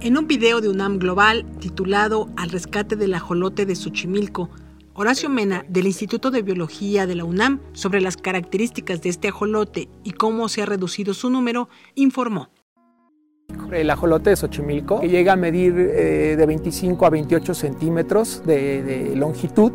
En 0.00 0.16
un 0.16 0.26
video 0.26 0.62
de 0.62 0.70
UNAM 0.70 0.98
Global 0.98 1.44
titulado 1.60 2.28
Al 2.38 2.48
rescate 2.48 2.96
del 2.96 3.12
ajolote 3.12 3.66
de 3.66 3.76
Xochimilco, 3.76 4.48
Horacio 4.94 5.28
Mena, 5.28 5.66
del 5.68 5.86
Instituto 5.86 6.30
de 6.30 6.40
Biología 6.40 7.06
de 7.06 7.16
la 7.16 7.24
UNAM, 7.24 7.60
sobre 7.74 8.00
las 8.00 8.16
características 8.16 9.02
de 9.02 9.10
este 9.10 9.28
ajolote 9.28 9.90
y 10.02 10.12
cómo 10.12 10.48
se 10.48 10.62
ha 10.62 10.66
reducido 10.66 11.12
su 11.12 11.28
número, 11.28 11.68
informó. 11.94 12.48
El 13.72 13.90
ajolote 13.90 14.30
de 14.30 14.36
Xochimilco, 14.36 15.00
que 15.00 15.08
llega 15.08 15.32
a 15.32 15.36
medir 15.36 15.74
eh, 15.78 16.36
de 16.36 16.46
25 16.46 17.06
a 17.06 17.10
28 17.10 17.54
centímetros 17.54 18.42
de, 18.44 18.82
de 18.82 19.16
longitud, 19.16 19.72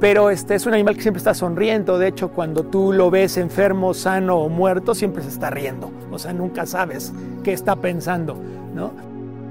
pero 0.00 0.30
este 0.30 0.54
es 0.54 0.66
un 0.66 0.74
animal 0.74 0.94
que 0.96 1.02
siempre 1.02 1.18
está 1.18 1.34
sonriendo. 1.34 1.98
De 1.98 2.08
hecho, 2.08 2.30
cuando 2.30 2.64
tú 2.64 2.92
lo 2.92 3.10
ves 3.10 3.36
enfermo, 3.36 3.94
sano 3.94 4.38
o 4.38 4.48
muerto, 4.48 4.94
siempre 4.94 5.22
se 5.22 5.30
está 5.30 5.50
riendo. 5.50 5.90
O 6.10 6.18
sea, 6.18 6.32
nunca 6.32 6.66
sabes 6.66 7.12
qué 7.42 7.52
está 7.52 7.76
pensando, 7.76 8.36
¿no? 8.74 8.92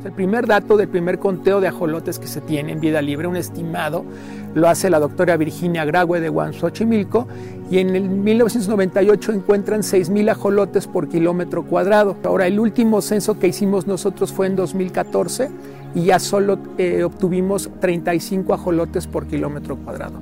El 0.05 0.11
primer 0.11 0.45
dato 0.45 0.77
del 0.77 0.87
primer 0.87 1.17
conteo 1.17 1.59
de 1.59 1.67
ajolotes 1.67 2.19
que 2.19 2.27
se 2.27 2.39
tiene 2.39 2.71
en 2.71 2.79
vida 2.79 3.01
libre, 3.01 3.25
un 3.27 3.37
estimado, 3.37 4.05
lo 4.53 4.67
hace 4.67 4.91
la 4.91 4.99
doctora 4.99 5.35
Virginia 5.35 5.83
Graue 5.83 6.19
de 6.19 6.31
Xochimilco 6.53 7.27
y 7.71 7.79
en 7.79 7.95
el 7.95 8.07
1998 8.07 9.31
encuentran 9.31 9.81
6.000 9.81 10.29
ajolotes 10.29 10.85
por 10.85 11.09
kilómetro 11.09 11.63
cuadrado. 11.63 12.15
Ahora, 12.23 12.45
el 12.45 12.59
último 12.59 13.01
censo 13.01 13.39
que 13.39 13.47
hicimos 13.47 13.87
nosotros 13.87 14.31
fue 14.31 14.45
en 14.45 14.55
2014 14.55 15.49
y 15.95 16.03
ya 16.05 16.19
solo 16.19 16.59
eh, 16.77 17.03
obtuvimos 17.03 17.71
35 17.79 18.53
ajolotes 18.53 19.07
por 19.07 19.25
kilómetro 19.25 19.75
cuadrado. 19.75 20.21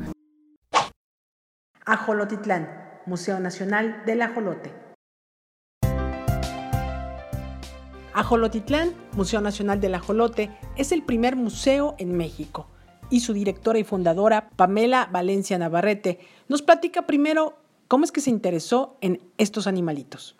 Ajolotitlán, 1.85 2.69
Museo 3.05 3.37
Nacional 3.41 4.03
del 4.05 4.21
Ajolote. 4.21 4.82
Ajolotitlán, 8.13 8.93
Museo 9.13 9.41
Nacional 9.41 9.79
del 9.79 9.95
Ajolote, 9.95 10.49
es 10.77 10.91
el 10.91 11.03
primer 11.03 11.35
museo 11.35 11.95
en 11.97 12.15
México 12.15 12.67
y 13.09 13.19
su 13.19 13.33
directora 13.33 13.79
y 13.79 13.83
fundadora, 13.83 14.49
Pamela 14.55 15.07
Valencia 15.11 15.57
Navarrete, 15.57 16.19
nos 16.47 16.61
platica 16.61 17.03
primero 17.03 17.57
cómo 17.87 18.05
es 18.05 18.11
que 18.11 18.21
se 18.21 18.29
interesó 18.29 18.97
en 19.01 19.21
estos 19.37 19.67
animalitos. 19.67 20.35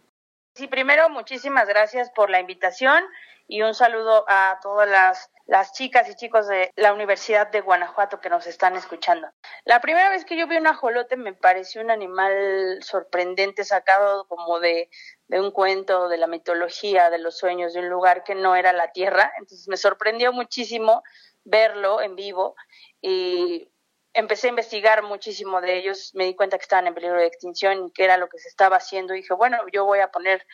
Sí, 0.56 0.68
primero 0.68 1.10
muchísimas 1.10 1.68
gracias 1.68 2.12
por 2.16 2.30
la 2.30 2.40
invitación 2.40 3.04
y 3.48 3.62
un 3.62 3.74
saludo 3.74 4.26
a 4.28 4.60
todas 4.62 4.90
las, 4.90 5.30
las, 5.46 5.74
chicas 5.74 6.10
y 6.10 6.16
chicos 6.16 6.48
de 6.48 6.72
la 6.76 6.94
Universidad 6.94 7.52
de 7.52 7.62
Guanajuato 7.62 8.20
que 8.20 8.30
nos 8.30 8.48
están 8.48 8.76
escuchando. 8.76 9.28
La 9.66 9.82
primera 9.82 10.10
vez 10.10 10.26
que 10.26 10.38
yo 10.38 10.48
vi 10.48 10.58
un 10.58 10.68
ajolote 10.68 11.18
me 11.18 11.34
pareció 11.34 11.82
un 11.82 11.92
animal 11.92 12.80
sorprendente, 12.82 13.64
sacado 13.64 14.28
como 14.28 14.60
de, 14.60 14.90
de 15.28 15.40
un 15.40 15.52
cuento, 15.52 16.08
de 16.10 16.18
la 16.18 16.28
mitología, 16.28 17.10
de 17.10 17.20
los 17.20 17.38
sueños, 17.38 17.74
de 17.74 17.82
un 17.82 17.90
lugar 17.90 18.24
que 18.24 18.36
no 18.36 18.56
era 18.56 18.74
la 18.74 18.92
Tierra. 18.92 19.32
Entonces 19.38 19.68
me 19.68 19.78
sorprendió 19.78 20.32
muchísimo 20.32 21.04
verlo 21.44 22.02
en 22.02 22.16
vivo 22.16 22.56
y 23.02 23.70
empecé 24.14 24.48
a 24.48 24.52
investigar 24.52 25.04
muchísimo 25.04 25.60
de 25.60 25.78
ellos, 25.78 26.12
me 26.14 26.26
di 26.26 26.36
cuenta 26.36 26.58
que 26.58 26.64
estaban 26.64 26.88
en 26.88 26.94
peligro 26.94 27.18
de 27.18 27.26
extinción 27.26 27.88
y 27.88 27.92
qué 27.92 28.04
era 28.04 28.18
lo 28.18 28.30
que 28.30 28.38
se 28.38 28.48
estaba 28.48 28.78
haciendo 28.78 29.14
y 29.14 29.18
dije, 29.18 29.34
bueno, 29.34 29.58
yo 29.72 29.86
voy 29.86 30.00
a 30.00 30.12
poner 30.12 30.46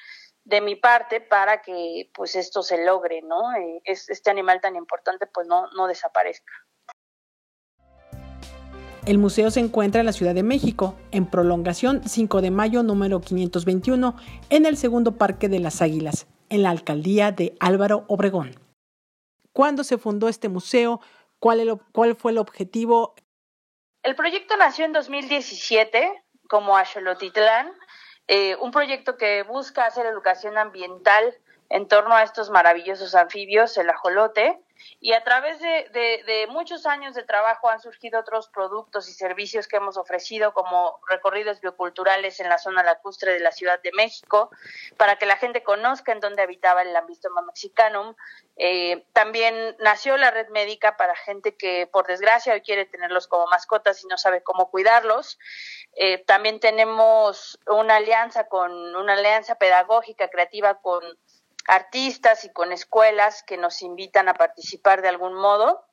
de 0.50 0.62
mi 0.62 0.76
parte 0.76 1.22
para 1.22 1.62
que 1.62 2.10
pues 2.14 2.36
esto 2.36 2.64
se 2.64 2.84
logre, 2.84 3.22
¿no? 3.22 3.54
Eh, 3.54 3.82
es, 3.86 4.10
este 4.10 4.32
animal 4.32 4.60
tan 4.62 4.76
importante 4.76 5.28
pues 5.28 5.48
no, 5.48 5.70
no 5.76 5.88
desaparezca. 5.88 6.52
El 9.06 9.18
museo 9.18 9.50
se 9.50 9.60
encuentra 9.60 10.02
en 10.02 10.06
la 10.06 10.12
Ciudad 10.12 10.36
de 10.36 10.44
México, 10.44 10.96
en 11.12 11.26
prolongación 11.26 12.08
5 12.08 12.42
de 12.42 12.52
mayo 12.52 12.84
número 12.84 13.22
521, 13.22 14.16
en 14.50 14.66
el 14.66 14.78
segundo 14.78 15.18
Parque 15.18 15.50
de 15.50 15.60
las 15.60 15.82
Águilas, 15.82 16.28
en 16.50 16.64
la 16.64 16.72
alcaldía 16.72 17.32
de 17.32 17.56
Álvaro 17.60 18.06
Obregón. 18.08 18.60
¿Cuándo 19.54 19.84
se 19.84 19.98
fundó 19.98 20.30
este 20.30 20.50
museo? 20.50 21.00
¿Cuál, 21.40 21.80
cuál 21.92 22.16
fue 22.16 22.32
el 22.32 22.38
objetivo? 22.38 23.16
El 24.04 24.16
proyecto 24.16 24.58
nació 24.58 24.86
en 24.86 24.94
2017 24.94 26.24
como 26.48 26.76
Axolotitlán, 26.76 27.72
eh, 28.32 28.56
un 28.62 28.70
proyecto 28.70 29.18
que 29.18 29.42
busca 29.42 29.88
hacer 29.88 30.06
educación 30.06 30.60
ambiental 30.60 31.36
en 31.70 31.88
torno 31.88 32.14
a 32.16 32.22
estos 32.22 32.52
maravillosos 32.52 33.16
anfibios, 33.16 33.76
el 33.78 33.90
ajolote, 33.90 34.62
y 35.00 35.14
a 35.14 35.24
través 35.24 35.60
de, 35.60 36.48
muchos 36.50 36.86
años 36.86 37.16
de 37.16 37.24
trabajo 37.24 37.70
han 37.70 37.80
surgido 37.80 38.20
otros 38.20 38.50
productos 38.50 39.08
y 39.10 39.14
servicios 39.14 39.68
que 39.68 39.78
hemos 39.78 39.98
ofrecido, 39.98 40.54
como 40.54 41.00
recorridos 41.08 41.62
bioculturales 41.62 42.40
en 42.40 42.50
la 42.50 42.58
zona 42.58 42.84
lacustre 42.84 43.34
de 43.34 43.40
la 43.40 43.52
Ciudad 43.52 43.82
de 43.82 43.92
México, 43.94 44.50
para 44.98 45.18
que 45.18 45.26
la 45.26 45.38
gente 45.38 45.64
conozca 45.64 46.12
en 46.12 46.20
dónde 46.20 46.42
habitaba 46.42 46.82
el 46.82 46.94
Lambistoma 46.94 47.42
mexicanum. 47.42 48.16
Eh, 48.58 49.06
también 49.14 49.76
nació 49.80 50.18
la 50.18 50.32
red 50.32 50.50
médica 50.50 50.98
para 50.98 51.16
gente 51.16 51.56
que, 51.56 51.88
por 51.88 52.08
desgracia, 52.08 52.54
hoy 52.54 52.62
quiere 52.62 52.86
tenerlos 52.86 53.28
como 53.28 53.48
mascotas 53.48 54.04
y 54.04 54.08
no 54.08 54.18
sabe 54.18 54.44
cómo 54.44 54.70
cuidarlos. 54.70 55.40
Eh, 55.96 56.20
también 56.26 56.60
tenemos 56.60 57.60
una 57.68 57.98
alianza 57.98 58.48
con 58.48 58.96
una 58.96 59.14
alianza 59.14 59.56
pedagógica 59.56 60.30
creativa 60.30 60.82
con 60.82 61.04
artistas 61.68 62.44
y 62.46 62.52
con 62.52 62.72
escuelas 62.72 63.44
que 63.44 63.58
nos 63.58 63.82
invitan 63.82 64.28
a 64.30 64.34
participar 64.34 65.02
de 65.02 65.10
algún 65.10 65.34
modo. 65.34 65.86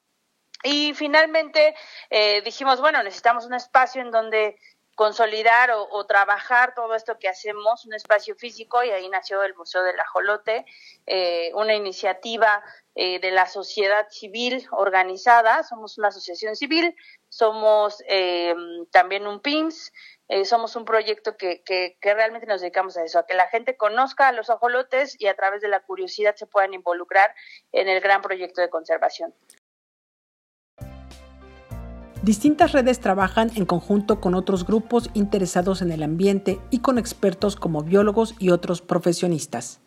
Y 0.62 0.94
finalmente 0.94 1.74
eh, 2.10 2.42
dijimos, 2.42 2.80
bueno, 2.80 3.02
necesitamos 3.02 3.46
un 3.46 3.54
espacio 3.54 4.00
en 4.02 4.10
donde 4.10 4.56
consolidar 4.94 5.70
o, 5.72 6.06
trabajar 6.06 6.72
todo 6.74 6.94
esto 6.94 7.18
que 7.18 7.28
hacemos, 7.28 7.84
un 7.84 7.92
espacio 7.92 8.34
físico, 8.34 8.82
y 8.82 8.88
ahí 8.88 9.06
nació 9.10 9.42
el 9.42 9.54
Museo 9.54 9.82
del 9.82 10.00
Ajolote, 10.00 10.64
eh, 11.04 11.50
una 11.52 11.74
iniciativa 11.74 12.64
eh, 12.94 13.20
de 13.20 13.30
la 13.30 13.44
sociedad 13.44 14.06
civil 14.08 14.66
organizada, 14.70 15.62
somos 15.64 15.98
una 15.98 16.08
asociación 16.08 16.56
civil, 16.56 16.96
somos 17.28 18.02
también 18.90 19.26
un 19.26 19.40
PIMS, 19.40 19.92
eh, 20.28 20.44
somos 20.44 20.74
un 20.76 20.84
proyecto 20.84 21.36
que, 21.36 21.62
que, 21.62 21.98
que, 22.00 22.14
realmente 22.14 22.46
nos 22.46 22.60
dedicamos 22.60 22.96
a 22.96 23.04
eso, 23.04 23.18
a 23.18 23.26
que 23.26 23.34
la 23.34 23.48
gente 23.48 23.76
conozca 23.76 24.28
a 24.28 24.32
los 24.32 24.50
ajolotes 24.50 25.20
y 25.20 25.28
a 25.28 25.36
través 25.36 25.60
de 25.60 25.68
la 25.68 25.80
curiosidad 25.80 26.34
se 26.34 26.46
puedan 26.46 26.74
involucrar 26.74 27.32
en 27.72 27.88
el 27.88 28.00
gran 28.00 28.22
proyecto 28.22 28.60
de 28.60 28.68
conservación. 28.68 29.34
Distintas 32.22 32.72
redes 32.72 33.00
trabajan 33.00 33.52
en 33.54 33.66
conjunto 33.66 34.20
con 34.20 34.34
otros 34.34 34.66
grupos 34.66 35.10
interesados 35.14 35.80
en 35.80 35.92
el 35.92 36.02
ambiente 36.02 36.60
y 36.70 36.80
con 36.80 36.98
expertos 36.98 37.54
como 37.54 37.84
biólogos 37.84 38.34
y 38.40 38.50
otros 38.50 38.82
profesionistas. 38.82 39.80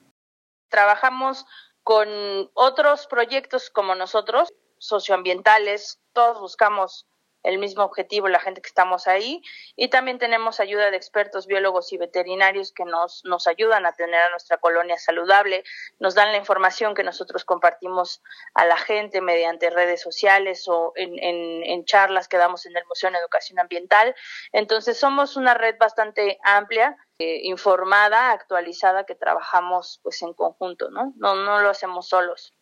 Trabajamos 0.69 1.45
con 1.83 2.07
otros 2.53 3.07
proyectos 3.07 3.69
como 3.69 3.93
nosotros, 3.93 4.53
socioambientales, 4.77 5.99
todos 6.13 6.39
buscamos 6.39 7.09
el 7.43 7.57
mismo 7.57 7.83
objetivo 7.83 8.27
la 8.27 8.39
gente 8.39 8.61
que 8.61 8.67
estamos 8.67 9.07
ahí 9.07 9.41
y 9.75 9.89
también 9.89 10.19
tenemos 10.19 10.59
ayuda 10.59 10.91
de 10.91 10.97
expertos 10.97 11.47
biólogos 11.47 11.93
y 11.93 11.97
veterinarios 11.97 12.71
que 12.71 12.85
nos, 12.85 13.21
nos 13.25 13.47
ayudan 13.47 13.85
a 13.85 13.93
tener 13.93 14.19
a 14.21 14.29
nuestra 14.29 14.57
colonia 14.57 14.97
saludable, 14.97 15.63
nos 15.99 16.15
dan 16.15 16.31
la 16.31 16.37
información 16.37 16.95
que 16.95 17.03
nosotros 17.03 17.45
compartimos 17.45 18.21
a 18.53 18.65
la 18.65 18.77
gente 18.77 19.21
mediante 19.21 19.69
redes 19.69 20.01
sociales 20.01 20.65
o 20.67 20.93
en, 20.95 21.17
en, 21.21 21.85
charlas 21.85 22.27
que 22.27 22.37
damos 22.37 22.65
en 22.65 22.75
el 22.75 22.85
Museo 22.85 23.09
de 23.09 23.17
Educación 23.17 23.59
Ambiental. 23.59 24.13
Entonces 24.51 24.99
somos 24.99 25.37
una 25.37 25.53
red 25.53 25.75
bastante 25.79 26.37
amplia, 26.43 26.97
eh, 27.19 27.41
informada, 27.43 28.31
actualizada, 28.31 29.05
que 29.05 29.15
trabajamos 29.15 29.99
pues 30.03 30.21
en 30.21 30.33
conjunto, 30.33 30.91
¿no? 30.91 31.13
No, 31.17 31.35
no 31.35 31.61
lo 31.61 31.69
hacemos 31.69 32.09
solos. 32.09 32.53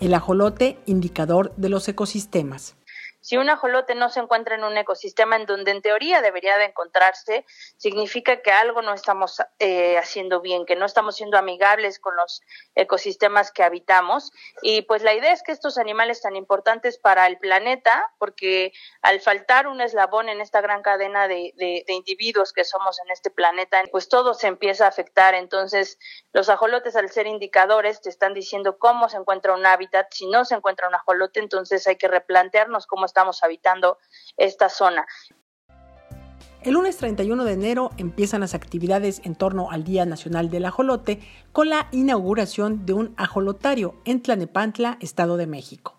El 0.00 0.12
ajolote, 0.12 0.78
indicador 0.84 1.54
de 1.56 1.70
los 1.70 1.88
ecosistemas. 1.88 2.76
Si 3.26 3.36
un 3.36 3.50
ajolote 3.50 3.96
no 3.96 4.08
se 4.08 4.20
encuentra 4.20 4.54
en 4.54 4.62
un 4.62 4.78
ecosistema 4.78 5.34
en 5.34 5.46
donde 5.46 5.72
en 5.72 5.82
teoría 5.82 6.22
debería 6.22 6.58
de 6.58 6.66
encontrarse, 6.66 7.44
significa 7.76 8.40
que 8.40 8.52
algo 8.52 8.82
no 8.82 8.94
estamos 8.94 9.42
eh, 9.58 9.98
haciendo 9.98 10.40
bien, 10.40 10.64
que 10.64 10.76
no 10.76 10.86
estamos 10.86 11.16
siendo 11.16 11.36
amigables 11.36 11.98
con 11.98 12.14
los 12.14 12.40
ecosistemas 12.76 13.50
que 13.50 13.64
habitamos. 13.64 14.30
Y 14.62 14.82
pues 14.82 15.02
la 15.02 15.12
idea 15.12 15.32
es 15.32 15.42
que 15.42 15.50
estos 15.50 15.76
animales 15.76 16.22
tan 16.22 16.36
importantes 16.36 16.98
para 16.98 17.26
el 17.26 17.36
planeta, 17.38 18.12
porque 18.18 18.70
al 19.02 19.20
faltar 19.20 19.66
un 19.66 19.80
eslabón 19.80 20.28
en 20.28 20.40
esta 20.40 20.60
gran 20.60 20.82
cadena 20.82 21.26
de, 21.26 21.52
de, 21.56 21.82
de 21.84 21.94
individuos 21.94 22.52
que 22.52 22.62
somos 22.62 23.00
en 23.00 23.10
este 23.10 23.32
planeta, 23.32 23.82
pues 23.90 24.08
todo 24.08 24.34
se 24.34 24.46
empieza 24.46 24.84
a 24.84 24.90
afectar. 24.90 25.34
Entonces, 25.34 25.98
los 26.32 26.48
ajolotes 26.48 26.94
al 26.94 27.10
ser 27.10 27.26
indicadores 27.26 28.00
te 28.00 28.08
están 28.08 28.34
diciendo 28.34 28.78
cómo 28.78 29.08
se 29.08 29.16
encuentra 29.16 29.52
un 29.52 29.66
hábitat. 29.66 30.06
Si 30.12 30.28
no 30.28 30.44
se 30.44 30.54
encuentra 30.54 30.86
un 30.86 30.94
ajolote, 30.94 31.40
entonces 31.40 31.84
hay 31.88 31.96
que 31.96 32.06
replantearnos 32.06 32.86
cómo 32.86 33.04
estamos 33.16 33.42
habitando 33.42 33.98
esta 34.36 34.68
zona. 34.68 35.06
El 36.60 36.74
lunes 36.74 36.98
31 36.98 37.44
de 37.44 37.52
enero 37.52 37.90
empiezan 37.96 38.42
las 38.42 38.54
actividades 38.54 39.22
en 39.24 39.34
torno 39.36 39.70
al 39.70 39.84
Día 39.84 40.04
Nacional 40.04 40.50
del 40.50 40.66
Ajolote 40.66 41.20
con 41.52 41.70
la 41.70 41.88
inauguración 41.92 42.84
de 42.84 42.92
un 42.92 43.14
ajolotario 43.16 43.94
en 44.04 44.22
Tlanepantla, 44.22 44.98
Estado 45.00 45.38
de 45.38 45.46
México. 45.46 45.94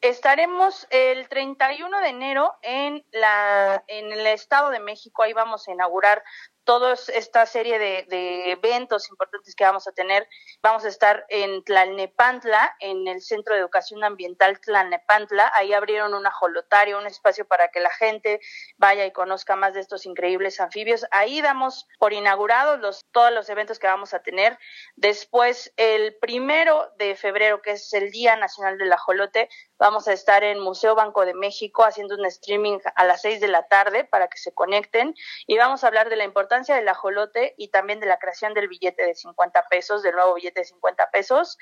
Estaremos 0.00 0.86
el 0.90 1.28
31 1.28 1.98
de 2.02 2.08
enero 2.08 2.54
en, 2.62 3.04
la, 3.10 3.82
en 3.88 4.12
el 4.12 4.24
Estado 4.28 4.70
de 4.70 4.78
México, 4.78 5.24
ahí 5.24 5.32
vamos 5.32 5.66
a 5.66 5.72
inaugurar 5.72 6.22
toda 6.68 6.92
esta 7.14 7.46
serie 7.46 7.78
de, 7.78 8.04
de, 8.10 8.50
eventos 8.50 9.08
importantes 9.08 9.54
que 9.54 9.64
vamos 9.64 9.88
a 9.88 9.92
tener. 9.92 10.28
Vamos 10.60 10.84
a 10.84 10.88
estar 10.88 11.24
en 11.30 11.64
Tlalnepantla, 11.64 12.76
en 12.80 13.08
el 13.08 13.22
Centro 13.22 13.54
de 13.54 13.60
Educación 13.60 14.04
Ambiental 14.04 14.60
Tlalnepantla. 14.60 15.50
Ahí 15.54 15.72
abrieron 15.72 16.12
un 16.12 16.26
ajolotario, 16.26 16.98
un 16.98 17.06
espacio 17.06 17.48
para 17.48 17.68
que 17.68 17.80
la 17.80 17.88
gente 17.88 18.40
vaya 18.76 19.06
y 19.06 19.12
conozca 19.12 19.56
más 19.56 19.72
de 19.72 19.80
estos 19.80 20.04
increíbles 20.04 20.60
anfibios. 20.60 21.06
Ahí 21.10 21.40
damos 21.40 21.86
por 21.98 22.12
inaugurados 22.12 22.78
los, 22.80 23.00
todos 23.12 23.32
los 23.32 23.48
eventos 23.48 23.78
que 23.78 23.86
vamos 23.86 24.12
a 24.12 24.18
tener. 24.18 24.58
Después, 24.94 25.72
el 25.78 26.16
primero 26.16 26.92
de 26.98 27.16
febrero, 27.16 27.62
que 27.62 27.70
es 27.70 27.94
el 27.94 28.10
Día 28.10 28.36
Nacional 28.36 28.76
del 28.76 28.92
Ajolote, 28.92 29.48
vamos 29.78 30.06
a 30.06 30.12
estar 30.12 30.44
en 30.44 30.60
Museo 30.60 30.94
Banco 30.94 31.24
de 31.24 31.32
México 31.32 31.84
haciendo 31.84 32.14
un 32.14 32.26
streaming 32.26 32.78
a 32.94 33.06
las 33.06 33.22
seis 33.22 33.40
de 33.40 33.48
la 33.48 33.66
tarde 33.68 34.04
para 34.04 34.28
que 34.28 34.36
se 34.36 34.52
conecten 34.52 35.14
y 35.46 35.56
vamos 35.56 35.82
a 35.82 35.86
hablar 35.86 36.10
de 36.10 36.16
la 36.16 36.24
importancia 36.24 36.57
del 36.66 36.88
ajolote 36.88 37.54
y 37.56 37.68
también 37.68 38.00
de 38.00 38.06
la 38.06 38.18
creación 38.18 38.54
del 38.54 38.68
billete 38.68 39.04
de 39.04 39.14
50 39.14 39.64
pesos, 39.70 40.02
del 40.02 40.14
nuevo 40.14 40.34
billete 40.34 40.60
de 40.60 40.64
50 40.64 41.10
pesos. 41.10 41.56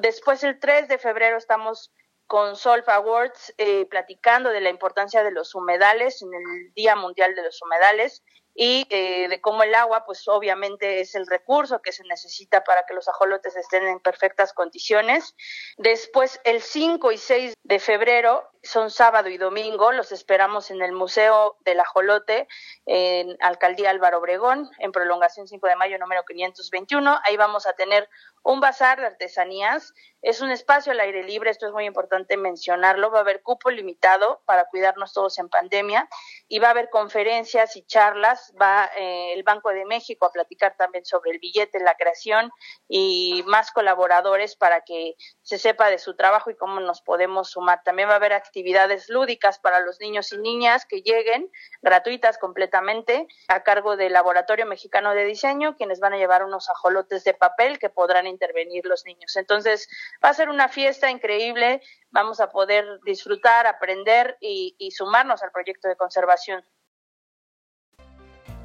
Después, 0.00 0.42
el 0.44 0.58
3 0.58 0.88
de 0.88 0.98
febrero, 0.98 1.36
estamos 1.36 1.92
con 2.26 2.56
Solf 2.56 2.88
Awards 2.88 3.54
eh, 3.58 3.86
platicando 3.86 4.50
de 4.50 4.60
la 4.60 4.70
importancia 4.70 5.22
de 5.22 5.32
los 5.32 5.54
humedales 5.54 6.22
en 6.22 6.32
el 6.32 6.72
Día 6.74 6.96
Mundial 6.96 7.34
de 7.34 7.42
los 7.42 7.60
Humedales 7.62 8.22
y 8.54 8.86
eh, 8.90 9.28
de 9.28 9.40
cómo 9.40 9.62
el 9.62 9.74
agua, 9.74 10.04
pues 10.04 10.28
obviamente 10.28 11.00
es 11.00 11.14
el 11.14 11.26
recurso 11.26 11.80
que 11.80 11.92
se 11.92 12.04
necesita 12.04 12.64
para 12.64 12.84
que 12.86 12.94
los 12.94 13.08
ajolotes 13.08 13.56
estén 13.56 13.86
en 13.86 14.00
perfectas 14.00 14.52
condiciones. 14.52 15.34
Después, 15.78 16.40
el 16.44 16.60
5 16.60 17.12
y 17.12 17.18
6 17.18 17.54
de 17.62 17.78
febrero, 17.78 18.50
son 18.62 18.90
sábado 18.90 19.28
y 19.28 19.38
domingo, 19.38 19.90
los 19.90 20.12
esperamos 20.12 20.70
en 20.70 20.82
el 20.82 20.92
Museo 20.92 21.56
del 21.64 21.80
Ajolote, 21.80 22.46
en 22.86 23.36
Alcaldía 23.40 23.90
Álvaro 23.90 24.18
Obregón, 24.18 24.70
en 24.78 24.92
prolongación 24.92 25.48
5 25.48 25.66
de 25.66 25.76
mayo 25.76 25.98
número 25.98 26.22
521. 26.24 27.20
Ahí 27.24 27.36
vamos 27.36 27.66
a 27.66 27.72
tener 27.72 28.08
un 28.42 28.60
bazar 28.60 29.00
de 29.00 29.06
artesanías. 29.06 29.92
Es 30.20 30.40
un 30.40 30.52
espacio 30.52 30.92
al 30.92 31.00
aire 31.00 31.24
libre, 31.24 31.50
esto 31.50 31.66
es 31.66 31.72
muy 31.72 31.84
importante 31.84 32.36
mencionarlo. 32.36 33.10
Va 33.10 33.18
a 33.18 33.22
haber 33.22 33.42
cupo 33.42 33.70
limitado 33.70 34.40
para 34.46 34.66
cuidarnos 34.66 35.12
todos 35.12 35.36
en 35.38 35.48
pandemia 35.48 36.08
y 36.46 36.60
va 36.60 36.68
a 36.68 36.70
haber 36.70 36.90
conferencias 36.90 37.76
y 37.76 37.84
charlas. 37.84 38.54
Va 38.60 38.88
eh, 38.96 39.32
el 39.32 39.42
Banco 39.42 39.70
de 39.70 39.84
México 39.84 40.26
a 40.26 40.32
platicar 40.32 40.76
también 40.76 41.04
sobre 41.04 41.32
el 41.32 41.40
billete, 41.40 41.80
la 41.80 41.96
creación 41.96 42.52
y 42.88 43.42
más 43.46 43.72
colaboradores 43.72 44.54
para 44.54 44.82
que 44.82 45.16
se 45.42 45.58
sepa 45.58 45.90
de 45.90 45.98
su 45.98 46.14
trabajo 46.14 46.50
y 46.50 46.56
cómo 46.56 46.78
nos 46.78 47.02
podemos 47.02 47.50
sumar. 47.50 47.82
También 47.84 48.08
va 48.08 48.12
a 48.12 48.16
haber 48.16 48.32
actividades 48.32 49.08
lúdicas 49.08 49.58
para 49.58 49.80
los 49.80 50.00
niños 50.00 50.32
y 50.32 50.38
niñas 50.38 50.86
que 50.86 51.02
lleguen, 51.02 51.50
gratuitas 51.80 52.38
completamente, 52.38 53.26
a 53.48 53.62
cargo 53.64 53.96
del 53.96 54.12
Laboratorio 54.12 54.66
Mexicano 54.66 55.14
de 55.14 55.24
Diseño, 55.24 55.76
quienes 55.76 55.98
van 55.98 56.12
a 56.12 56.18
llevar 56.18 56.44
unos 56.44 56.70
ajolotes 56.70 57.24
de 57.24 57.34
papel 57.34 57.78
que 57.80 57.90
podrán 57.90 58.26
intervenir 58.32 58.84
los 58.86 59.04
niños. 59.04 59.36
Entonces, 59.36 59.88
va 60.24 60.30
a 60.30 60.34
ser 60.34 60.48
una 60.48 60.68
fiesta 60.68 61.10
increíble, 61.10 61.80
vamos 62.10 62.40
a 62.40 62.50
poder 62.50 62.84
disfrutar, 63.04 63.66
aprender 63.66 64.36
y, 64.40 64.74
y 64.78 64.90
sumarnos 64.90 65.42
al 65.42 65.52
proyecto 65.52 65.88
de 65.88 65.96
conservación. 65.96 66.64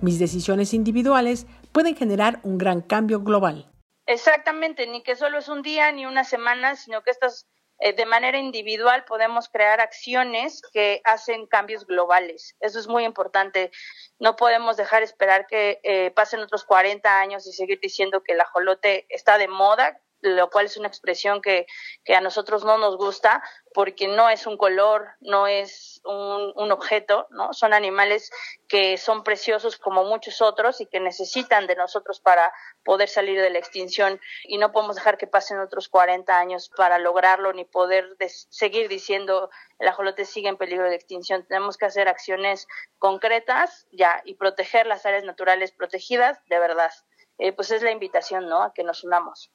Mis 0.02 0.20
decisiones 0.20 0.74
individuales 0.74 1.48
pueden 1.72 1.96
generar 1.96 2.40
un 2.44 2.58
gran 2.58 2.82
cambio 2.82 3.22
global. 3.22 3.72
Exactamente, 4.06 4.88
ni 4.88 5.04
que 5.04 5.16
solo 5.16 5.38
es 5.40 5.50
un 5.50 5.62
día 5.62 5.92
ni 5.92 6.06
una 6.06 6.24
semana, 6.24 6.76
sino 6.76 7.04
que 7.04 7.12
estas 7.12 7.48
eh, 7.80 7.94
de 7.94 8.06
manera 8.06 8.38
individual 8.38 9.06
podemos 9.06 9.50
crear 9.50 9.80
acciones 9.82 10.62
que 10.74 11.02
hacen 11.04 11.46
cambios 11.46 11.86
globales. 11.86 12.56
Eso 12.60 12.80
es 12.80 12.88
muy 12.88 13.06
importante. 13.06 13.72
No 14.20 14.36
podemos 14.36 14.78
dejar 14.78 15.04
esperar 15.04 15.46
que 15.48 15.80
eh, 15.84 16.12
pasen 16.12 16.40
otros 16.40 16.64
40 16.64 17.20
años 17.20 17.46
y 17.46 17.54
seguir 17.54 17.80
diciendo 17.80 18.24
que 18.24 18.34
el 18.34 18.42
ajolote 18.42 19.06
está 19.10 19.38
de 19.38 19.48
moda, 19.48 20.02
lo 20.22 20.50
cual 20.50 20.66
es 20.66 20.78
una 20.78 20.88
expresión 20.88 21.42
que, 21.42 21.68
que, 22.04 22.16
a 22.16 22.22
nosotros 22.22 22.64
no 22.64 22.78
nos 22.78 22.98
gusta 22.98 23.44
porque 23.74 24.08
no 24.08 24.30
es 24.30 24.48
un 24.48 24.58
color, 24.58 25.10
no 25.20 25.48
es 25.48 26.02
un, 26.04 26.52
un, 26.56 26.72
objeto, 26.72 27.28
¿no? 27.30 27.54
Son 27.54 27.74
animales 27.74 28.32
que 28.68 28.98
son 28.98 29.24
preciosos 29.24 29.78
como 29.78 30.04
muchos 30.04 30.42
otros 30.42 30.82
y 30.82 30.88
que 30.88 31.00
necesitan 31.00 31.68
de 31.68 31.76
nosotros 31.76 32.20
para 32.20 32.52
poder 32.84 33.10
salir 33.10 33.40
de 33.40 33.50
la 33.50 33.60
extinción 33.60 34.20
y 34.44 34.58
no 34.58 34.72
podemos 34.72 34.96
dejar 34.96 35.18
que 35.18 35.28
pasen 35.28 35.60
otros 35.60 35.90
40 35.90 36.38
años 36.38 36.72
para 36.76 36.98
lograrlo 36.98 37.54
ni 37.54 37.66
poder 37.66 38.18
seguir 38.50 38.90
diciendo 38.90 39.50
el 39.80 39.88
ajolote 39.88 40.26
sigue 40.26 40.50
en 40.50 40.58
peligro 40.58 40.90
de 40.90 40.96
extinción. 40.96 41.46
Tenemos 41.46 41.78
que 41.78 41.86
hacer 41.86 42.08
acciones 42.08 42.68
concretas 42.98 43.86
ya 43.92 44.22
y 44.26 44.36
proteger 44.36 44.88
las 44.88 45.06
áreas 45.06 45.24
naturales 45.24 45.72
protegidas 45.72 46.40
de 46.48 46.60
verdad. 46.60 46.92
Eh, 47.38 47.54
pues 47.54 47.70
es 47.72 47.84
la 47.84 47.92
invitación, 47.92 48.50
¿no? 48.50 48.64
A 48.64 48.74
que 48.74 48.84
nos 48.84 49.04
unamos. 49.04 49.52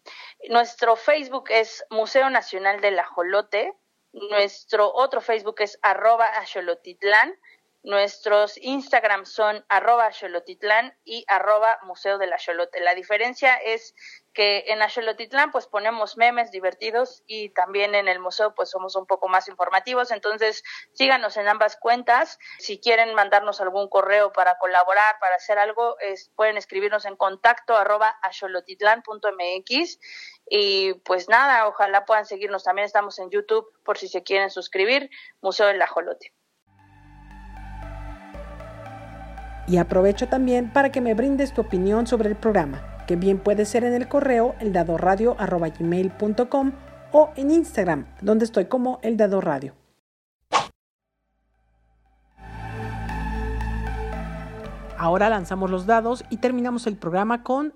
Nuestro 0.49 0.97
Facebook 0.97 1.51
es 1.51 1.85
Museo 1.91 2.31
Nacional 2.31 2.81
del 2.81 2.99
Ajolote. 2.99 3.75
Nuestro 4.13 4.91
otro 4.95 5.21
Facebook 5.21 5.61
es 5.61 5.79
arroba. 5.83 6.27
Nuestros 7.85 8.59
Instagram 8.59 9.25
son 9.25 9.65
arroba 9.69 10.13
xolotitlán 10.13 10.99
y 11.05 11.25
arroba 11.29 11.79
museo 11.83 12.19
de 12.19 12.27
la 12.27 12.37
Xolote. 12.37 12.81
La 12.81 12.95
diferencia 12.95 13.55
es 13.55 13.95
que 14.35 14.65
en 14.69 14.83
Axolotitlán 14.83 15.53
pues 15.53 15.67
ponemos 15.67 16.17
memes 16.17 16.51
divertidos 16.51 17.23
y 17.27 17.51
también 17.51 17.95
en 17.95 18.09
el 18.09 18.19
museo 18.19 18.55
pues 18.55 18.71
somos 18.71 18.97
un 18.97 19.07
poco 19.07 19.29
más 19.29 19.49
informativos, 19.49 20.11
entonces 20.11 20.63
síganos 20.93 21.37
en 21.37 21.49
ambas 21.49 21.77
cuentas. 21.77 22.39
Si 22.59 22.81
quieren 22.81 23.15
mandarnos 23.15 23.61
algún 23.61 23.89
correo 23.89 24.33
para 24.33 24.59
colaborar, 24.59 25.17
para 25.21 25.37
hacer 25.37 25.59
algo, 25.59 25.99
es, 26.01 26.31
pueden 26.35 26.57
escribirnos 26.57 27.05
en 27.05 27.17
contacto 27.17 27.77
arroba 27.77 28.19
axolotitlán.mx 28.23 29.99
y 30.51 30.95
pues 31.05 31.29
nada, 31.29 31.69
ojalá 31.69 32.05
puedan 32.05 32.27
seguirnos. 32.27 32.65
También 32.65 32.87
estamos 32.87 33.19
en 33.19 33.31
YouTube 33.31 33.67
por 33.85 33.99
si 33.99 34.09
se 34.09 34.23
quieren 34.23 34.51
suscribir, 34.51 35.11
Museo 35.41 35.69
del 35.69 35.81
Ajolote. 35.81 36.33
Y 39.69 39.77
aprovecho 39.77 40.29
también 40.29 40.73
para 40.73 40.91
que 40.91 41.03
me 41.03 41.15
brindes 41.15 41.53
tu 41.53 41.61
opinión 41.61 42.07
sobre 42.07 42.31
el 42.31 42.37
programa, 42.37 43.05
que 43.07 43.17
bien 43.17 43.39
puede 43.39 43.67
ser 43.67 43.85
en 43.85 43.93
el 43.93 44.09
correo 44.09 44.55
eldadoradio.com 44.61 46.73
o 47.13 47.31
en 47.37 47.51
Instagram, 47.51 48.07
donde 48.23 48.47
estoy 48.47 48.65
como 48.65 48.99
El 49.03 49.19
Dado 49.19 49.43
Radio. 49.43 49.75
Ahora 54.97 55.29
lanzamos 55.29 55.71
los 55.71 55.85
dados 55.87 56.25
y 56.31 56.39
terminamos 56.39 56.87
el 56.87 56.97
programa 56.97 57.43
con 57.45 57.75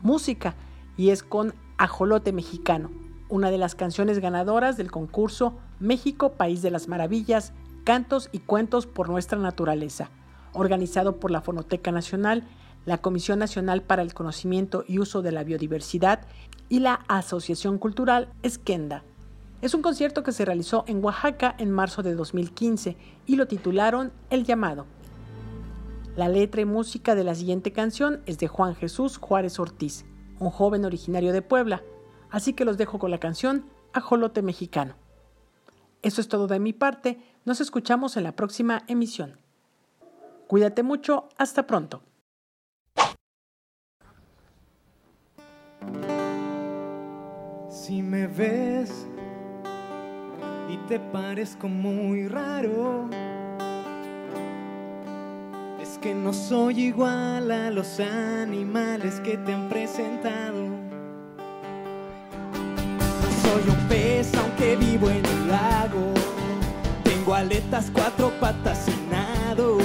música 0.00 0.54
y 0.96 1.10
es 1.10 1.22
con 1.22 1.52
Ajolote 1.76 2.32
Mexicano, 2.32 2.90
una 3.28 3.50
de 3.50 3.58
las 3.58 3.74
canciones 3.74 4.20
ganadoras 4.20 4.78
del 4.78 4.90
concurso 4.90 5.58
México 5.78 6.32
País 6.32 6.62
de 6.62 6.70
las 6.70 6.88
Maravillas 6.88 7.52
Cantos 7.88 8.28
y 8.32 8.40
Cuentos 8.40 8.86
por 8.86 9.08
Nuestra 9.08 9.38
Naturaleza, 9.38 10.10
organizado 10.52 11.18
por 11.18 11.30
la 11.30 11.40
Fonoteca 11.40 11.90
Nacional, 11.90 12.46
la 12.84 12.98
Comisión 12.98 13.38
Nacional 13.38 13.80
para 13.80 14.02
el 14.02 14.12
Conocimiento 14.12 14.84
y 14.86 14.98
Uso 14.98 15.22
de 15.22 15.32
la 15.32 15.42
Biodiversidad 15.42 16.20
y 16.68 16.80
la 16.80 17.00
Asociación 17.08 17.78
Cultural 17.78 18.28
Esquenda. 18.42 19.04
Es 19.62 19.72
un 19.72 19.80
concierto 19.80 20.22
que 20.22 20.32
se 20.32 20.44
realizó 20.44 20.84
en 20.86 21.02
Oaxaca 21.02 21.54
en 21.58 21.70
marzo 21.70 22.02
de 22.02 22.14
2015 22.14 22.98
y 23.24 23.36
lo 23.36 23.48
titularon 23.48 24.12
El 24.28 24.44
llamado. 24.44 24.84
La 26.14 26.28
letra 26.28 26.60
y 26.60 26.66
música 26.66 27.14
de 27.14 27.24
la 27.24 27.34
siguiente 27.34 27.72
canción 27.72 28.20
es 28.26 28.38
de 28.38 28.48
Juan 28.48 28.74
Jesús 28.74 29.16
Juárez 29.16 29.58
Ortiz, 29.58 30.04
un 30.40 30.50
joven 30.50 30.84
originario 30.84 31.32
de 31.32 31.40
Puebla, 31.40 31.82
así 32.28 32.52
que 32.52 32.66
los 32.66 32.76
dejo 32.76 32.98
con 32.98 33.10
la 33.10 33.18
canción 33.18 33.64
Ajolote 33.94 34.42
Mexicano. 34.42 35.07
Eso 36.02 36.20
es 36.20 36.28
todo 36.28 36.46
de 36.46 36.60
mi 36.60 36.72
parte, 36.72 37.18
nos 37.44 37.60
escuchamos 37.60 38.16
en 38.16 38.24
la 38.24 38.36
próxima 38.36 38.84
emisión. 38.86 39.38
Cuídate 40.46 40.82
mucho, 40.82 41.28
hasta 41.36 41.66
pronto. 41.66 42.02
Si 47.68 48.02
me 48.02 48.26
ves 48.26 49.06
y 50.68 50.76
te 50.88 51.00
parezco 51.00 51.68
muy 51.68 52.28
raro, 52.28 53.08
es 55.80 55.98
que 55.98 56.14
no 56.14 56.32
soy 56.32 56.80
igual 56.80 57.50
a 57.50 57.70
los 57.70 57.98
animales 57.98 59.20
que 59.20 59.36
te 59.36 59.52
han 59.52 59.68
presentado. 59.68 60.77
Soy 63.48 63.62
un 63.66 63.88
pez 63.88 64.34
aunque 64.34 64.76
vivo 64.76 65.08
en 65.08 65.26
un 65.26 65.48
lago, 65.48 66.12
tengo 67.02 67.34
aletas, 67.34 67.90
cuatro 67.90 68.30
patas 68.38 68.86
y 68.88 69.10
nado. 69.10 69.78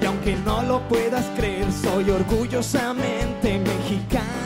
Y 0.00 0.04
aunque 0.06 0.34
no 0.46 0.62
lo 0.62 0.80
puedas 0.88 1.26
creer, 1.36 1.70
soy 1.70 2.08
orgullosamente 2.08 3.58
mexicano. 3.58 4.39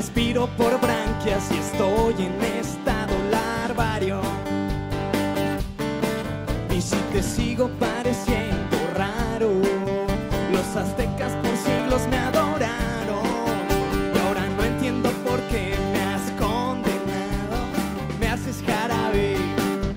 Respiro 0.00 0.48
por 0.56 0.80
branquias 0.80 1.44
y 1.52 1.58
estoy 1.58 2.14
en 2.24 2.42
estado 2.58 3.12
larvario. 3.30 4.22
Y 6.74 6.80
si 6.80 6.96
te 7.12 7.22
sigo 7.22 7.68
pareciendo 7.78 8.78
raro, 8.96 9.50
los 10.54 10.68
aztecas 10.74 11.32
por 11.42 11.54
siglos 11.54 12.00
me 12.08 12.16
adoraron. 12.16 13.26
Y 14.14 14.18
ahora 14.20 14.46
no 14.56 14.64
entiendo 14.64 15.10
por 15.28 15.38
qué 15.50 15.74
me 15.92 16.00
has 16.00 16.30
condenado. 16.46 17.58
Me 18.18 18.28
haces 18.28 18.62
jarabe, 18.66 19.36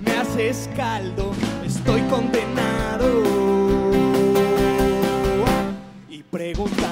me 0.05 0.11
haces 0.17 0.69
caldo, 0.75 1.31
estoy 1.65 2.01
condenado. 2.09 3.07
Y 6.09 6.23
pregúntame 6.23 6.82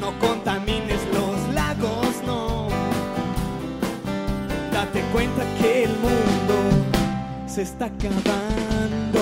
no 0.00 0.18
contamines 0.18 1.00
los 1.12 1.54
lagos, 1.54 2.22
no. 2.26 2.68
Date 4.72 5.02
cuenta 5.12 5.44
que 5.60 5.84
el 5.84 5.90
mundo 5.90 6.54
se 7.46 7.62
está 7.62 7.86
acabando. 7.86 9.20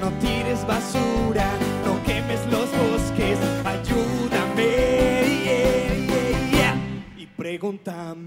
No 0.00 0.10
tires 0.20 0.64
basura, 0.64 1.50
no 1.84 2.00
quemes 2.04 2.40
los 2.52 2.70
bosques, 2.70 3.38
ayúdame. 3.64 4.70
yeah. 6.52 6.76
Y 7.16 7.26
pregúntame 7.26 8.19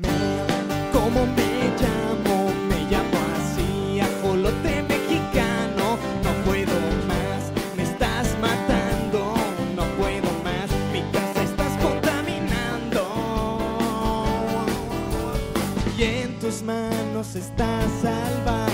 tus 16.54 16.62
manos 16.62 17.36
está 17.36 17.80
salvarnos. 18.02 18.74